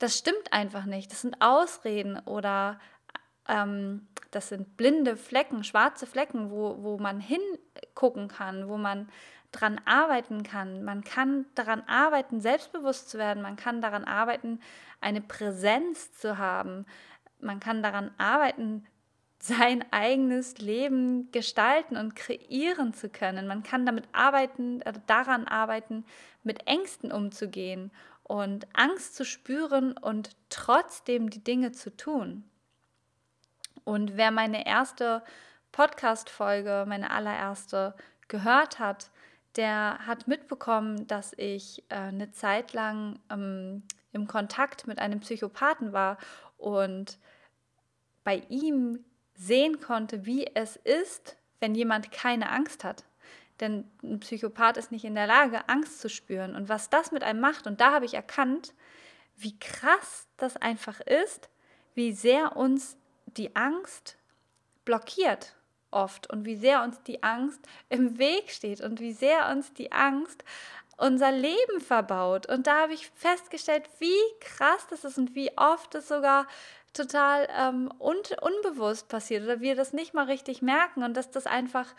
Das 0.00 0.18
stimmt 0.18 0.52
einfach 0.52 0.86
nicht. 0.86 1.12
Das 1.12 1.20
sind 1.20 1.40
Ausreden 1.40 2.18
oder 2.18 2.80
ähm, 3.48 4.06
das 4.30 4.48
sind 4.48 4.76
blinde 4.76 5.16
Flecken, 5.16 5.64
schwarze 5.64 6.06
Flecken, 6.06 6.50
wo, 6.50 6.76
wo 6.82 6.98
man 6.98 7.20
hingucken 7.20 8.28
kann, 8.28 8.68
wo 8.68 8.76
man 8.76 9.08
dran 9.52 9.80
arbeiten 9.84 10.42
kann. 10.42 10.84
Man 10.84 11.04
kann 11.04 11.46
daran 11.54 11.82
arbeiten, 11.86 12.40
selbstbewusst 12.40 13.08
zu 13.08 13.18
werden. 13.18 13.42
Man 13.42 13.56
kann 13.56 13.80
daran 13.80 14.04
arbeiten, 14.04 14.60
eine 15.00 15.20
Präsenz 15.20 16.12
zu 16.12 16.38
haben. 16.38 16.86
Man 17.40 17.60
kann 17.60 17.82
daran 17.82 18.10
arbeiten, 18.18 18.86
sein 19.38 19.84
eigenes 19.92 20.58
Leben 20.58 21.30
gestalten 21.30 21.96
und 21.96 22.16
kreieren 22.16 22.94
zu 22.94 23.08
können. 23.08 23.46
Man 23.46 23.62
kann 23.62 23.86
damit 23.86 24.08
arbeiten, 24.12 24.80
äh, 24.82 24.92
daran 25.06 25.46
arbeiten, 25.46 26.04
mit 26.42 26.66
Ängsten 26.66 27.12
umzugehen 27.12 27.90
und 28.22 28.66
Angst 28.72 29.14
zu 29.14 29.24
spüren 29.24 29.92
und 29.92 30.30
trotzdem 30.48 31.30
die 31.30 31.44
Dinge 31.44 31.72
zu 31.72 31.96
tun. 31.96 32.44
Und 33.86 34.16
wer 34.16 34.32
meine 34.32 34.66
erste 34.66 35.22
Podcast-Folge, 35.70 36.86
meine 36.88 37.12
allererste 37.12 37.94
gehört 38.26 38.80
hat, 38.80 39.10
der 39.54 40.00
hat 40.04 40.26
mitbekommen, 40.26 41.06
dass 41.06 41.32
ich 41.36 41.84
äh, 41.88 41.94
eine 41.94 42.32
Zeit 42.32 42.72
lang 42.72 43.20
ähm, 43.30 43.84
im 44.12 44.26
Kontakt 44.26 44.88
mit 44.88 44.98
einem 44.98 45.20
Psychopathen 45.20 45.92
war 45.92 46.18
und 46.58 47.18
bei 48.24 48.42
ihm 48.48 49.04
sehen 49.34 49.80
konnte, 49.80 50.26
wie 50.26 50.50
es 50.52 50.74
ist, 50.74 51.36
wenn 51.60 51.76
jemand 51.76 52.10
keine 52.10 52.50
Angst 52.50 52.82
hat. 52.82 53.04
Denn 53.60 53.88
ein 54.02 54.18
Psychopath 54.18 54.78
ist 54.78 54.90
nicht 54.90 55.04
in 55.04 55.14
der 55.14 55.28
Lage, 55.28 55.68
Angst 55.68 56.00
zu 56.00 56.08
spüren. 56.10 56.56
Und 56.56 56.68
was 56.68 56.90
das 56.90 57.12
mit 57.12 57.22
einem 57.22 57.40
macht, 57.40 57.68
und 57.68 57.80
da 57.80 57.92
habe 57.92 58.04
ich 58.04 58.14
erkannt, 58.14 58.74
wie 59.36 59.56
krass 59.60 60.26
das 60.38 60.56
einfach 60.56 60.98
ist, 61.00 61.50
wie 61.94 62.10
sehr 62.12 62.56
uns 62.56 62.98
die 63.26 63.54
Angst 63.54 64.16
blockiert 64.84 65.54
oft 65.90 66.30
und 66.30 66.44
wie 66.44 66.56
sehr 66.56 66.82
uns 66.82 67.02
die 67.02 67.22
Angst 67.22 67.60
im 67.88 68.18
Weg 68.18 68.50
steht 68.50 68.80
und 68.80 69.00
wie 69.00 69.12
sehr 69.12 69.48
uns 69.50 69.72
die 69.72 69.92
Angst 69.92 70.44
unser 70.98 71.30
Leben 71.30 71.80
verbaut. 71.80 72.46
Und 72.48 72.66
da 72.66 72.82
habe 72.82 72.94
ich 72.94 73.10
festgestellt, 73.14 73.84
wie 73.98 74.14
krass 74.40 74.86
das 74.88 75.04
ist 75.04 75.18
und 75.18 75.34
wie 75.34 75.56
oft 75.56 75.94
es 75.94 76.08
sogar 76.08 76.46
total 76.94 77.46
ähm, 77.54 77.92
un 77.98 78.16
unbewusst 78.40 79.08
passiert 79.08 79.44
oder 79.44 79.60
wir 79.60 79.76
das 79.76 79.92
nicht 79.92 80.14
mal 80.14 80.24
richtig 80.24 80.62
merken 80.62 81.02
und 81.02 81.14
dass 81.14 81.30
das 81.30 81.46
einfach 81.46 81.94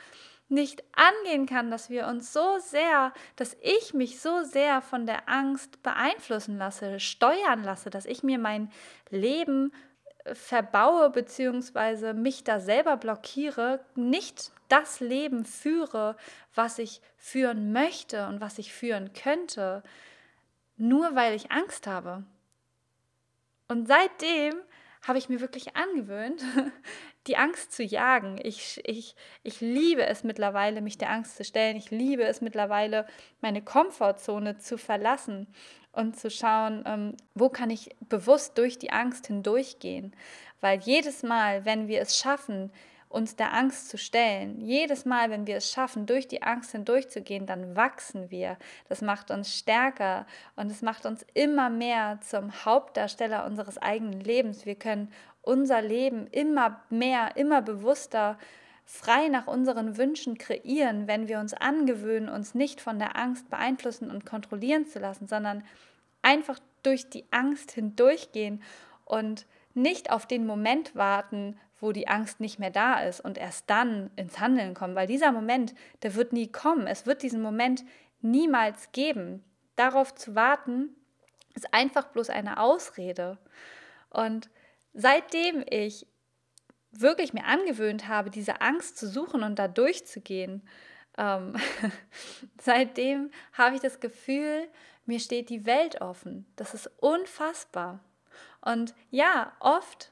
nicht 0.49 0.83
angehen 0.93 1.45
kann, 1.45 1.69
dass 1.69 1.89
wir 1.89 2.07
uns 2.07 2.31
so 2.31 2.57
sehr, 2.59 3.13
dass 3.35 3.55
ich 3.61 3.93
mich 3.93 4.21
so 4.21 4.43
sehr 4.43 4.81
von 4.81 5.05
der 5.05 5.27
Angst 5.27 5.83
beeinflussen 5.83 6.57
lasse, 6.57 6.99
steuern 6.99 7.63
lasse, 7.63 7.89
dass 7.89 8.05
ich 8.05 8.23
mir 8.23 8.39
mein 8.39 8.71
Leben 9.09 9.73
verbaue 10.33 11.09
bzw. 11.09 12.13
mich 12.13 12.43
da 12.43 12.59
selber 12.59 12.97
blockiere, 12.97 13.79
nicht 13.95 14.51
das 14.69 14.99
Leben 14.99 15.45
führe, 15.45 16.15
was 16.53 16.79
ich 16.79 17.01
führen 17.17 17.71
möchte 17.71 18.27
und 18.27 18.41
was 18.41 18.57
ich 18.57 18.73
führen 18.73 19.13
könnte, 19.13 19.83
nur 20.75 21.15
weil 21.15 21.33
ich 21.33 21.51
Angst 21.51 21.87
habe. 21.87 22.23
Und 23.67 23.87
seitdem 23.87 24.55
habe 25.07 25.17
ich 25.17 25.29
mir 25.29 25.39
wirklich 25.39 25.75
angewöhnt, 25.75 26.43
die 27.27 27.37
Angst 27.37 27.73
zu 27.73 27.83
jagen. 27.83 28.39
Ich, 28.41 28.81
ich, 28.85 29.15
ich 29.43 29.61
liebe 29.61 30.05
es 30.05 30.23
mittlerweile, 30.23 30.81
mich 30.81 30.97
der 30.97 31.09
Angst 31.09 31.37
zu 31.37 31.43
stellen. 31.43 31.75
Ich 31.77 31.91
liebe 31.91 32.23
es 32.23 32.41
mittlerweile, 32.41 33.05
meine 33.41 33.61
Komfortzone 33.61 34.57
zu 34.57 34.77
verlassen 34.77 35.47
und 35.97 36.17
zu 36.17 36.29
schauen, 36.29 36.83
ähm, 36.85 37.17
wo 37.33 37.49
kann 37.49 37.69
ich 37.69 37.95
bewusst 38.07 38.57
durch 38.57 38.77
die 38.77 38.91
Angst 38.91 39.27
hindurchgehen. 39.27 40.15
Weil 40.61 40.79
jedes 40.79 41.23
Mal, 41.23 41.65
wenn 41.65 41.87
wir 41.87 42.01
es 42.01 42.17
schaffen, 42.17 42.71
uns 43.09 43.35
der 43.35 43.53
Angst 43.53 43.89
zu 43.89 43.97
stellen. 43.97 44.59
Jedes 44.61 45.05
Mal, 45.05 45.29
wenn 45.29 45.47
wir 45.47 45.57
es 45.57 45.71
schaffen, 45.71 46.05
durch 46.05 46.27
die 46.27 46.43
Angst 46.43 46.71
hindurchzugehen, 46.71 47.45
dann 47.45 47.75
wachsen 47.75 48.29
wir. 48.29 48.57
Das 48.89 49.01
macht 49.01 49.31
uns 49.31 49.55
stärker 49.55 50.25
und 50.55 50.69
es 50.69 50.81
macht 50.81 51.05
uns 51.05 51.25
immer 51.33 51.69
mehr 51.69 52.19
zum 52.21 52.65
Hauptdarsteller 52.65 53.45
unseres 53.45 53.77
eigenen 53.77 54.19
Lebens. 54.19 54.65
Wir 54.65 54.75
können 54.75 55.11
unser 55.41 55.81
Leben 55.81 56.27
immer 56.27 56.81
mehr, 56.89 57.37
immer 57.37 57.61
bewusster 57.61 58.37
frei 58.89 59.27
nach 59.27 59.47
unseren 59.47 59.97
Wünschen 59.97 60.37
kreieren, 60.37 61.07
wenn 61.07 61.27
wir 61.27 61.39
uns 61.39 61.53
angewöhnen, 61.53 62.29
uns 62.29 62.55
nicht 62.55 62.79
von 62.79 62.97
der 62.99 63.17
Angst 63.17 63.49
beeinflussen 63.49 64.09
und 64.09 64.25
kontrollieren 64.25 64.87
zu 64.87 64.97
lassen, 64.97 65.27
sondern 65.27 65.63
einfach 66.21 66.57
durch 66.83 67.09
die 67.09 67.25
Angst 67.29 67.73
hindurchgehen 67.73 68.63
und 69.03 69.45
nicht 69.73 70.09
auf 70.09 70.25
den 70.25 70.47
Moment 70.47 70.95
warten, 70.95 71.59
wo 71.81 71.91
die 71.91 72.07
Angst 72.07 72.39
nicht 72.39 72.59
mehr 72.59 72.71
da 72.71 73.01
ist 73.01 73.19
und 73.19 73.37
erst 73.37 73.69
dann 73.69 74.09
ins 74.15 74.39
Handeln 74.39 74.73
kommen, 74.73 74.95
weil 74.95 75.05
dieser 75.05 75.33
Moment, 75.33 75.75
der 76.01 76.15
wird 76.15 76.31
nie 76.31 76.49
kommen. 76.49 76.87
Es 76.87 77.05
wird 77.05 77.23
diesen 77.23 77.41
Moment 77.41 77.83
niemals 78.21 78.93
geben. 78.93 79.43
Darauf 79.75 80.15
zu 80.15 80.33
warten, 80.33 80.95
ist 81.55 81.73
einfach 81.73 82.07
bloß 82.07 82.29
eine 82.29 82.59
Ausrede. 82.61 83.37
Und 84.09 84.49
seitdem 84.93 85.63
ich 85.69 86.07
wirklich 87.01 87.33
mir 87.33 87.45
angewöhnt 87.45 88.07
habe, 88.07 88.29
diese 88.29 88.61
Angst 88.61 88.97
zu 88.97 89.07
suchen 89.07 89.43
und 89.43 89.59
da 89.59 89.67
durchzugehen, 89.67 90.61
ähm, 91.17 91.55
seitdem 92.61 93.31
habe 93.53 93.75
ich 93.75 93.81
das 93.81 93.99
Gefühl, 93.99 94.67
mir 95.05 95.19
steht 95.19 95.49
die 95.49 95.65
Welt 95.65 96.01
offen. 96.01 96.45
Das 96.55 96.73
ist 96.73 96.89
unfassbar. 96.97 97.99
Und 98.61 98.93
ja, 99.09 99.53
oft 99.59 100.11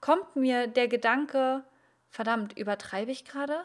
kommt 0.00 0.36
mir 0.36 0.66
der 0.66 0.88
Gedanke, 0.88 1.64
verdammt, 2.10 2.56
übertreibe 2.56 3.10
ich 3.10 3.24
gerade? 3.24 3.64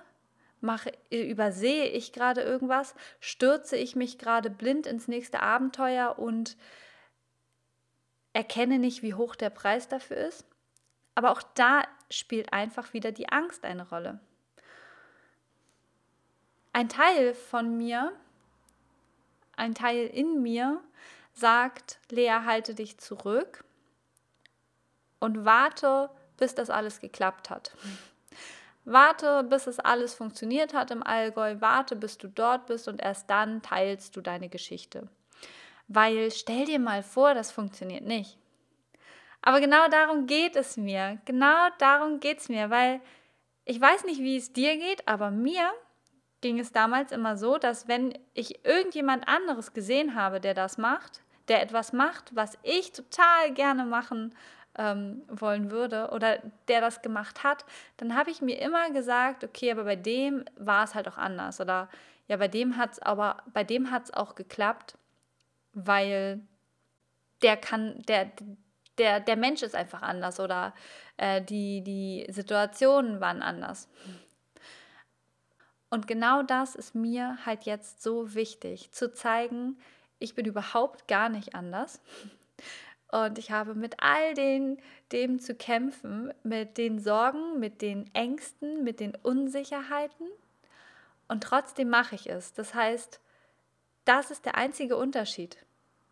Mache, 0.61 0.93
übersehe 1.09 1.87
ich 1.87 2.13
gerade 2.13 2.41
irgendwas? 2.41 2.95
Stürze 3.19 3.75
ich 3.75 3.95
mich 3.95 4.17
gerade 4.17 4.49
blind 4.49 4.87
ins 4.87 5.09
nächste 5.09 5.41
Abenteuer 5.41 6.17
und 6.17 6.55
erkenne 8.31 8.79
nicht, 8.79 9.03
wie 9.03 9.13
hoch 9.13 9.35
der 9.35 9.49
Preis 9.49 9.89
dafür 9.89 10.17
ist? 10.17 10.45
Aber 11.15 11.31
auch 11.31 11.43
da 11.53 11.83
spielt 12.17 12.53
einfach 12.53 12.93
wieder 12.93 13.11
die 13.11 13.29
Angst 13.29 13.65
eine 13.65 13.87
Rolle. 13.87 14.19
Ein 16.71 16.89
Teil 16.89 17.33
von 17.33 17.77
mir, 17.77 18.13
ein 19.55 19.75
Teil 19.75 20.07
in 20.07 20.41
mir 20.41 20.81
sagt, 21.33 21.99
Lea, 22.09 22.41
halte 22.45 22.75
dich 22.75 22.97
zurück 22.97 23.63
und 25.19 25.45
warte, 25.45 26.09
bis 26.37 26.55
das 26.55 26.69
alles 26.69 26.99
geklappt 26.99 27.49
hat. 27.49 27.75
Warte, 28.85 29.43
bis 29.43 29.67
es 29.67 29.79
alles 29.79 30.13
funktioniert 30.13 30.73
hat 30.73 30.91
im 30.91 31.03
Allgäu, 31.03 31.61
warte, 31.61 31.95
bis 31.95 32.17
du 32.17 32.27
dort 32.27 32.65
bist 32.65 32.87
und 32.87 33.01
erst 33.01 33.29
dann 33.29 33.61
teilst 33.61 34.15
du 34.15 34.21
deine 34.21 34.49
Geschichte. 34.49 35.07
Weil 35.87 36.31
stell 36.31 36.65
dir 36.65 36.79
mal 36.79 37.03
vor, 37.03 37.33
das 37.33 37.51
funktioniert 37.51 38.03
nicht. 38.03 38.37
Aber 39.45 39.59
genau 39.59 39.87
darum 39.89 40.25
geht 40.25 40.55
es 40.55 40.77
mir. 40.77 41.19
Genau 41.25 41.67
darum 41.77 42.21
geht 42.21 42.39
es 42.39 42.49
mir, 42.49 42.69
weil 42.69 43.01
ich 43.65 43.79
weiß 43.79 44.05
nicht, 44.05 44.21
wie 44.21 44.37
es 44.37 44.53
dir 44.53 44.77
geht, 44.77 45.07
aber 45.07 45.31
mir 45.31 45.69
ging 46.41 46.59
es 46.59 46.71
damals 46.71 47.11
immer 47.11 47.37
so, 47.37 47.57
dass 47.57 47.87
wenn 47.87 48.17
ich 48.33 48.65
irgendjemand 48.65 49.27
anderes 49.27 49.73
gesehen 49.73 50.15
habe, 50.15 50.39
der 50.39 50.53
das 50.53 50.77
macht, 50.77 51.21
der 51.49 51.61
etwas 51.61 51.91
macht, 51.91 52.35
was 52.35 52.57
ich 52.63 52.93
total 52.93 53.51
gerne 53.53 53.85
machen 53.85 54.33
ähm, 54.77 55.23
wollen 55.27 55.71
würde 55.71 56.09
oder 56.11 56.39
der 56.69 56.79
das 56.79 57.01
gemacht 57.01 57.43
hat, 57.43 57.65
dann 57.97 58.15
habe 58.15 58.31
ich 58.31 58.41
mir 58.41 58.59
immer 58.59 58.91
gesagt, 58.91 59.43
okay, 59.43 59.71
aber 59.71 59.83
bei 59.83 59.97
dem 59.97 60.45
war 60.55 60.85
es 60.85 60.95
halt 60.95 61.07
auch 61.09 61.17
anders 61.17 61.59
oder 61.59 61.89
ja, 62.27 62.37
bei 62.37 62.47
dem 62.47 62.77
hat 62.77 62.93
es 62.93 62.99
aber, 62.99 63.43
bei 63.53 63.65
dem 63.65 63.91
hat 63.91 64.05
es 64.05 64.13
auch 64.13 64.35
geklappt, 64.35 64.97
weil 65.73 66.39
der 67.41 67.57
kann, 67.57 68.01
der, 68.07 68.31
der, 68.97 69.19
der 69.19 69.35
Mensch 69.35 69.63
ist 69.63 69.75
einfach 69.75 70.01
anders 70.01 70.39
oder 70.39 70.73
äh, 71.17 71.41
die, 71.41 71.81
die 71.81 72.25
Situationen 72.29 73.19
waren 73.19 73.41
anders. 73.41 73.89
Und 75.89 76.07
genau 76.07 76.41
das 76.41 76.75
ist 76.75 76.95
mir 76.95 77.37
halt 77.45 77.63
jetzt 77.63 78.01
so 78.01 78.33
wichtig, 78.33 78.91
zu 78.91 79.13
zeigen, 79.13 79.77
ich 80.17 80.35
bin 80.35 80.45
überhaupt 80.45 81.07
gar 81.07 81.29
nicht 81.29 81.53
anders. 81.53 82.01
Und 83.11 83.37
ich 83.37 83.51
habe 83.51 83.75
mit 83.75 84.01
all 84.01 84.33
den, 84.33 84.81
dem 85.11 85.39
zu 85.39 85.53
kämpfen, 85.53 86.33
mit 86.41 86.79
den 86.79 86.99
Sorgen, 86.99 87.59
mit 87.59 87.83
den 87.83 88.09
Ängsten, 88.15 88.83
mit 88.83 88.99
den 88.99 89.15
Unsicherheiten. 89.15 90.27
Und 91.27 91.43
trotzdem 91.43 91.89
mache 91.89 92.15
ich 92.15 92.27
es. 92.27 92.53
Das 92.53 92.73
heißt, 92.73 93.19
das 94.05 94.31
ist 94.31 94.45
der 94.45 94.55
einzige 94.55 94.97
Unterschied. 94.97 95.57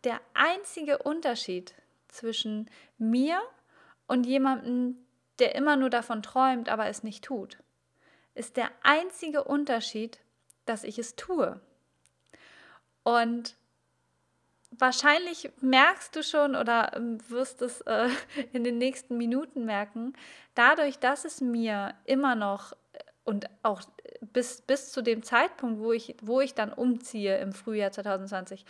Der 0.04 0.20
einzige 0.34 0.98
Unterschied 0.98 1.74
zwischen 2.12 2.70
mir 2.98 3.40
und 4.06 4.24
jemandem, 4.26 4.96
der 5.38 5.54
immer 5.54 5.76
nur 5.76 5.90
davon 5.90 6.22
träumt, 6.22 6.68
aber 6.68 6.86
es 6.86 7.02
nicht 7.02 7.24
tut, 7.24 7.58
ist 8.34 8.56
der 8.56 8.70
einzige 8.82 9.44
Unterschied, 9.44 10.20
dass 10.64 10.84
ich 10.84 10.98
es 10.98 11.16
tue. 11.16 11.60
Und 13.02 13.56
wahrscheinlich 14.78 15.50
merkst 15.60 16.14
du 16.16 16.22
schon 16.22 16.54
oder 16.54 16.96
ähm, 16.96 17.18
wirst 17.28 17.62
es 17.62 17.80
äh, 17.82 18.08
in 18.52 18.64
den 18.64 18.78
nächsten 18.78 19.16
Minuten 19.16 19.64
merken, 19.64 20.14
dadurch, 20.54 20.98
dass 20.98 21.24
es 21.24 21.40
mir 21.40 21.94
immer 22.04 22.34
noch 22.34 22.72
äh, 22.72 22.76
und 23.24 23.46
auch 23.62 23.82
bis, 24.20 24.62
bis 24.62 24.92
zu 24.92 25.02
dem 25.02 25.22
Zeitpunkt, 25.22 25.80
wo 25.80 25.92
ich, 25.92 26.16
wo 26.22 26.40
ich 26.40 26.54
dann 26.54 26.72
umziehe 26.72 27.38
im 27.38 27.52
Frühjahr 27.52 27.92
2020, 27.92 28.64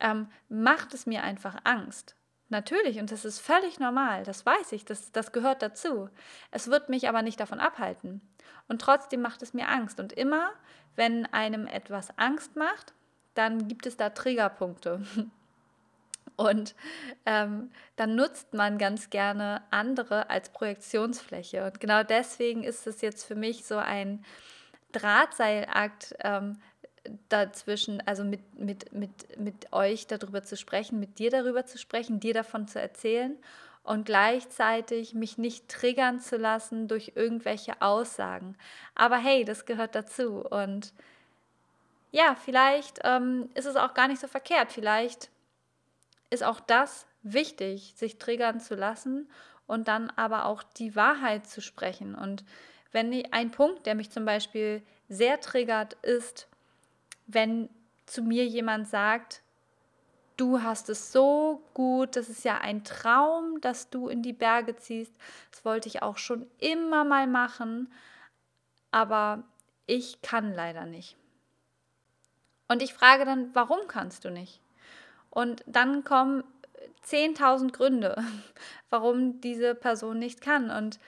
ähm, 0.00 0.28
macht 0.48 0.94
es 0.94 1.06
mir 1.06 1.22
einfach 1.22 1.56
Angst. 1.64 2.16
Natürlich, 2.52 3.00
und 3.00 3.10
das 3.10 3.24
ist 3.24 3.40
völlig 3.40 3.80
normal, 3.80 4.24
das 4.24 4.44
weiß 4.44 4.72
ich, 4.72 4.84
das, 4.84 5.10
das 5.10 5.32
gehört 5.32 5.62
dazu. 5.62 6.10
Es 6.50 6.68
wird 6.68 6.90
mich 6.90 7.08
aber 7.08 7.22
nicht 7.22 7.40
davon 7.40 7.60
abhalten. 7.60 8.20
Und 8.68 8.82
trotzdem 8.82 9.22
macht 9.22 9.40
es 9.40 9.54
mir 9.54 9.70
Angst. 9.70 9.98
Und 9.98 10.12
immer, 10.12 10.50
wenn 10.94 11.24
einem 11.32 11.66
etwas 11.66 12.16
Angst 12.18 12.54
macht, 12.54 12.92
dann 13.32 13.68
gibt 13.68 13.86
es 13.86 13.96
da 13.96 14.10
Triggerpunkte. 14.10 15.00
Und 16.36 16.74
ähm, 17.24 17.70
dann 17.96 18.16
nutzt 18.16 18.52
man 18.52 18.76
ganz 18.76 19.08
gerne 19.08 19.62
andere 19.70 20.28
als 20.28 20.50
Projektionsfläche. 20.50 21.64
Und 21.64 21.80
genau 21.80 22.02
deswegen 22.02 22.64
ist 22.64 22.86
es 22.86 23.00
jetzt 23.00 23.24
für 23.24 23.34
mich 23.34 23.64
so 23.64 23.78
ein 23.78 24.22
Drahtseilakt 24.92 26.14
ähm, 26.20 26.58
dazwischen, 27.28 28.00
also 28.06 28.24
mit, 28.24 28.58
mit, 28.58 28.92
mit, 28.92 29.38
mit 29.38 29.72
euch 29.72 30.06
darüber 30.06 30.42
zu 30.42 30.56
sprechen, 30.56 31.00
mit 31.00 31.18
dir 31.18 31.30
darüber 31.30 31.66
zu 31.66 31.78
sprechen, 31.78 32.20
dir 32.20 32.34
davon 32.34 32.68
zu 32.68 32.80
erzählen 32.80 33.36
und 33.82 34.06
gleichzeitig 34.06 35.14
mich 35.14 35.38
nicht 35.38 35.68
triggern 35.68 36.20
zu 36.20 36.36
lassen 36.36 36.88
durch 36.88 37.12
irgendwelche 37.16 37.80
Aussagen. 37.82 38.56
Aber 38.94 39.16
hey, 39.16 39.44
das 39.44 39.64
gehört 39.64 39.94
dazu. 39.94 40.44
Und 40.46 40.92
ja, 42.12 42.36
vielleicht 42.36 43.00
ähm, 43.02 43.48
ist 43.54 43.66
es 43.66 43.76
auch 43.76 43.94
gar 43.94 44.06
nicht 44.06 44.20
so 44.20 44.28
verkehrt. 44.28 44.70
Vielleicht 44.70 45.30
ist 46.30 46.44
auch 46.44 46.60
das 46.60 47.06
wichtig, 47.22 47.94
sich 47.96 48.18
triggern 48.18 48.60
zu 48.60 48.74
lassen 48.74 49.28
und 49.66 49.88
dann 49.88 50.10
aber 50.10 50.46
auch 50.46 50.62
die 50.62 50.94
Wahrheit 50.94 51.46
zu 51.46 51.60
sprechen. 51.60 52.14
Und 52.14 52.44
wenn 52.92 53.12
ein 53.32 53.50
Punkt, 53.50 53.86
der 53.86 53.94
mich 53.94 54.10
zum 54.10 54.24
Beispiel 54.24 54.82
sehr 55.08 55.40
triggert, 55.40 55.94
ist, 56.02 56.46
wenn 57.34 57.68
zu 58.06 58.22
mir 58.22 58.46
jemand 58.46 58.88
sagt, 58.88 59.42
du 60.36 60.62
hast 60.62 60.88
es 60.88 61.12
so 61.12 61.62
gut, 61.74 62.16
das 62.16 62.28
ist 62.28 62.44
ja 62.44 62.58
ein 62.58 62.84
Traum, 62.84 63.60
dass 63.60 63.90
du 63.90 64.08
in 64.08 64.22
die 64.22 64.32
Berge 64.32 64.76
ziehst, 64.76 65.12
das 65.50 65.64
wollte 65.64 65.88
ich 65.88 66.02
auch 66.02 66.18
schon 66.18 66.46
immer 66.58 67.04
mal 67.04 67.26
machen, 67.26 67.92
aber 68.90 69.44
ich 69.86 70.20
kann 70.22 70.52
leider 70.54 70.86
nicht. 70.86 71.16
Und 72.68 72.82
ich 72.82 72.94
frage 72.94 73.24
dann, 73.24 73.54
warum 73.54 73.86
kannst 73.88 74.24
du 74.24 74.30
nicht? 74.30 74.60
Und 75.30 75.62
dann 75.66 76.04
kommen 76.04 76.44
10.000 77.06 77.72
Gründe, 77.72 78.22
warum 78.90 79.40
diese 79.40 79.74
Person 79.74 80.18
nicht 80.18 80.40
kann. 80.40 80.70
Und 80.70 80.98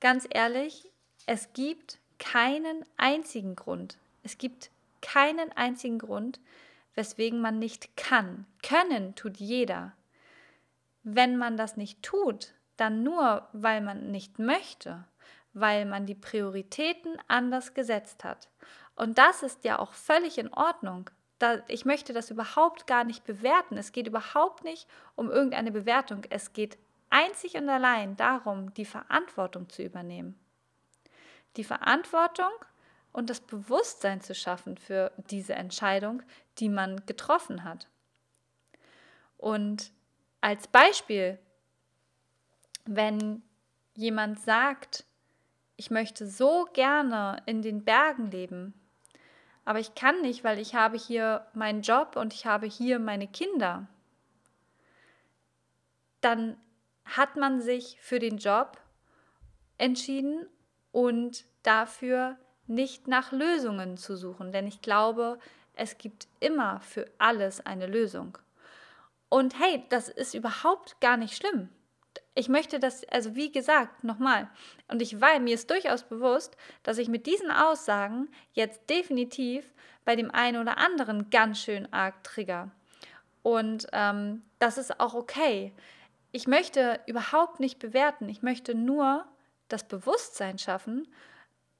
ganz 0.00 0.26
ehrlich, 0.28 0.90
es 1.26 1.52
gibt 1.52 1.98
keinen 2.18 2.84
einzigen 2.96 3.56
Grund. 3.56 3.98
Es 4.22 4.38
gibt 4.38 4.70
keinen 5.04 5.52
einzigen 5.52 5.98
Grund, 5.98 6.40
weswegen 6.94 7.40
man 7.40 7.58
nicht 7.58 7.96
kann. 7.96 8.46
Können 8.62 9.14
tut 9.14 9.36
jeder. 9.36 9.92
Wenn 11.02 11.36
man 11.36 11.56
das 11.56 11.76
nicht 11.76 12.02
tut, 12.02 12.54
dann 12.76 13.02
nur, 13.02 13.46
weil 13.52 13.80
man 13.82 14.10
nicht 14.10 14.38
möchte, 14.38 15.04
weil 15.52 15.84
man 15.84 16.06
die 16.06 16.14
Prioritäten 16.14 17.18
anders 17.28 17.74
gesetzt 17.74 18.24
hat. 18.24 18.48
Und 18.96 19.18
das 19.18 19.42
ist 19.42 19.64
ja 19.64 19.78
auch 19.78 19.92
völlig 19.92 20.38
in 20.38 20.52
Ordnung. 20.52 21.10
Ich 21.68 21.84
möchte 21.84 22.12
das 22.12 22.30
überhaupt 22.30 22.86
gar 22.86 23.04
nicht 23.04 23.24
bewerten. 23.24 23.76
Es 23.76 23.92
geht 23.92 24.06
überhaupt 24.06 24.64
nicht 24.64 24.88
um 25.14 25.30
irgendeine 25.30 25.72
Bewertung. 25.72 26.22
Es 26.30 26.52
geht 26.52 26.78
einzig 27.10 27.56
und 27.56 27.68
allein 27.68 28.16
darum, 28.16 28.72
die 28.74 28.86
Verantwortung 28.86 29.68
zu 29.68 29.82
übernehmen. 29.82 30.38
Die 31.56 31.64
Verantwortung 31.64 32.50
und 33.14 33.30
das 33.30 33.40
Bewusstsein 33.40 34.20
zu 34.20 34.34
schaffen 34.34 34.76
für 34.76 35.12
diese 35.30 35.54
Entscheidung, 35.54 36.22
die 36.58 36.68
man 36.68 37.06
getroffen 37.06 37.62
hat. 37.62 37.86
Und 39.38 39.92
als 40.40 40.66
Beispiel, 40.66 41.38
wenn 42.84 43.42
jemand 43.94 44.40
sagt, 44.40 45.04
ich 45.76 45.92
möchte 45.92 46.26
so 46.26 46.66
gerne 46.72 47.40
in 47.46 47.62
den 47.62 47.84
Bergen 47.84 48.32
leben, 48.32 48.74
aber 49.64 49.78
ich 49.78 49.94
kann 49.94 50.20
nicht, 50.20 50.42
weil 50.42 50.58
ich 50.58 50.74
habe 50.74 50.98
hier 50.98 51.46
meinen 51.54 51.82
Job 51.82 52.16
und 52.16 52.34
ich 52.34 52.46
habe 52.46 52.66
hier 52.66 52.98
meine 52.98 53.28
Kinder, 53.28 53.86
dann 56.20 56.56
hat 57.04 57.36
man 57.36 57.60
sich 57.60 57.96
für 58.00 58.18
den 58.18 58.38
Job 58.38 58.80
entschieden 59.78 60.48
und 60.90 61.44
dafür 61.62 62.36
nicht 62.66 63.08
nach 63.08 63.32
Lösungen 63.32 63.96
zu 63.96 64.16
suchen, 64.16 64.52
denn 64.52 64.66
ich 64.66 64.80
glaube, 64.80 65.38
es 65.74 65.98
gibt 65.98 66.28
immer 66.40 66.80
für 66.80 67.06
alles 67.18 67.64
eine 67.64 67.86
Lösung. 67.86 68.38
Und 69.28 69.58
hey, 69.58 69.84
das 69.88 70.08
ist 70.08 70.34
überhaupt 70.34 71.00
gar 71.00 71.16
nicht 71.16 71.36
schlimm. 71.36 71.68
Ich 72.36 72.48
möchte 72.48 72.78
das, 72.80 73.04
also 73.08 73.34
wie 73.34 73.50
gesagt, 73.50 74.04
nochmal, 74.04 74.48
und 74.88 75.02
ich 75.02 75.20
weiß, 75.20 75.40
mir 75.40 75.54
ist 75.54 75.70
durchaus 75.70 76.04
bewusst, 76.04 76.56
dass 76.82 76.98
ich 76.98 77.08
mit 77.08 77.26
diesen 77.26 77.50
Aussagen 77.50 78.28
jetzt 78.52 78.88
definitiv 78.90 79.72
bei 80.04 80.16
dem 80.16 80.30
einen 80.30 80.60
oder 80.60 80.78
anderen 80.78 81.30
ganz 81.30 81.60
schön 81.60 81.92
arg 81.92 82.22
trigger. 82.24 82.70
Und 83.42 83.86
ähm, 83.92 84.42
das 84.58 84.78
ist 84.78 85.00
auch 85.00 85.14
okay. 85.14 85.72
Ich 86.32 86.46
möchte 86.46 87.00
überhaupt 87.06 87.60
nicht 87.60 87.78
bewerten, 87.78 88.28
ich 88.28 88.42
möchte 88.42 88.74
nur 88.74 89.24
das 89.68 89.86
Bewusstsein 89.86 90.58
schaffen 90.58 91.08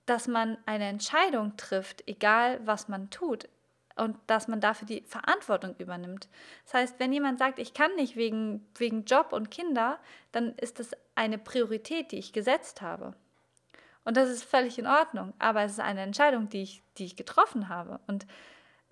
dass 0.07 0.29
man 0.29 0.59
eine 0.67 0.89
Entscheidung 0.89 1.57
trifft, 1.57 2.07
egal 2.07 2.61
was 2.65 2.89
man 2.89 3.11
tut, 3.11 3.49
und 3.97 4.17
dass 4.27 4.49
man 4.49 4.61
dafür 4.61 4.87
die 4.87 5.03
Verantwortung 5.03 5.77
übernimmt. 5.79 6.29
Das 6.65 6.75
heißt, 6.75 6.95
wenn 6.99 7.13
jemand 7.13 7.39
sagt, 7.39 7.59
ich 7.59 7.75
kann 7.75 7.95
nicht 7.95 8.17
wegen, 8.17 8.67
wegen 8.77 9.05
Job 9.05 9.33
und 9.33 9.51
Kinder, 9.51 10.01
dann 10.33 10.55
ist 10.57 10.81
das 10.81 10.91
eine 11.15 11.39
Priorität, 11.39 12.11
die 12.11 12.19
ich 12.19 12.33
gesetzt 12.33 12.83
habe. 12.83 13.15
Und 14.05 14.17
das 14.17 14.29
ist 14.29 14.45
völlig 14.45 14.79
in 14.79 14.87
Ordnung, 14.87 15.33
aber 15.39 15.63
es 15.63 15.73
ist 15.73 15.81
eine 15.81 16.03
Entscheidung, 16.03 16.49
die 16.49 16.63
ich, 16.63 16.83
die 16.99 17.05
ich 17.05 17.17
getroffen 17.17 17.69
habe. 17.69 18.01
Und 18.07 18.27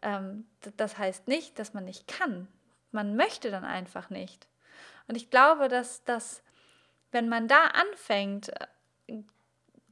ähm, 0.03 0.47
das 0.77 0.99
heißt 0.99 1.29
nicht, 1.29 1.59
dass 1.59 1.75
man 1.75 1.85
nicht 1.85 2.07
kann. 2.07 2.49
Man 2.93 3.17
möchte 3.17 3.51
dann 3.51 3.65
einfach 3.65 4.09
nicht. 4.09 4.47
Und 5.09 5.17
ich 5.17 5.31
glaube, 5.31 5.69
dass, 5.69 6.05
dass 6.05 6.43
wenn 7.11 7.29
man 7.29 7.49
da 7.49 7.67
anfängt, 7.67 8.53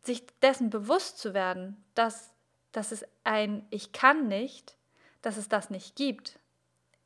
sich 0.03 0.27
dessen 0.41 0.71
bewusst 0.71 1.19
zu 1.19 1.35
werden, 1.35 1.83
dass, 1.95 2.33
dass 2.73 2.93
es 2.93 3.05
ein 3.25 3.67
Ich 3.71 3.93
kann 3.93 4.29
nicht, 4.29 4.77
dass 5.23 5.37
es 5.37 5.49
das 5.49 5.71
nicht 5.71 5.97
gibt. 5.97 6.39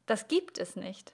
Das 0.06 0.28
gibt 0.28 0.58
es 0.58 0.76
nicht. 0.76 1.12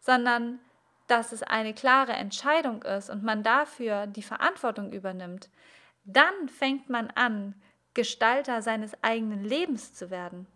Sondern 0.00 0.58
dass 1.06 1.32
es 1.32 1.42
eine 1.42 1.72
klare 1.72 2.12
Entscheidung 2.12 2.82
ist 2.82 3.10
und 3.10 3.22
man 3.22 3.42
dafür 3.42 4.06
die 4.06 4.22
Verantwortung 4.22 4.92
übernimmt, 4.92 5.48
dann 6.04 6.48
fängt 6.48 6.88
man 6.88 7.10
an, 7.10 7.54
Gestalter 7.94 8.60
seines 8.60 8.92
eigenen 9.02 9.42
Lebens 9.42 9.94
zu 9.94 10.10
werden. 10.10 10.46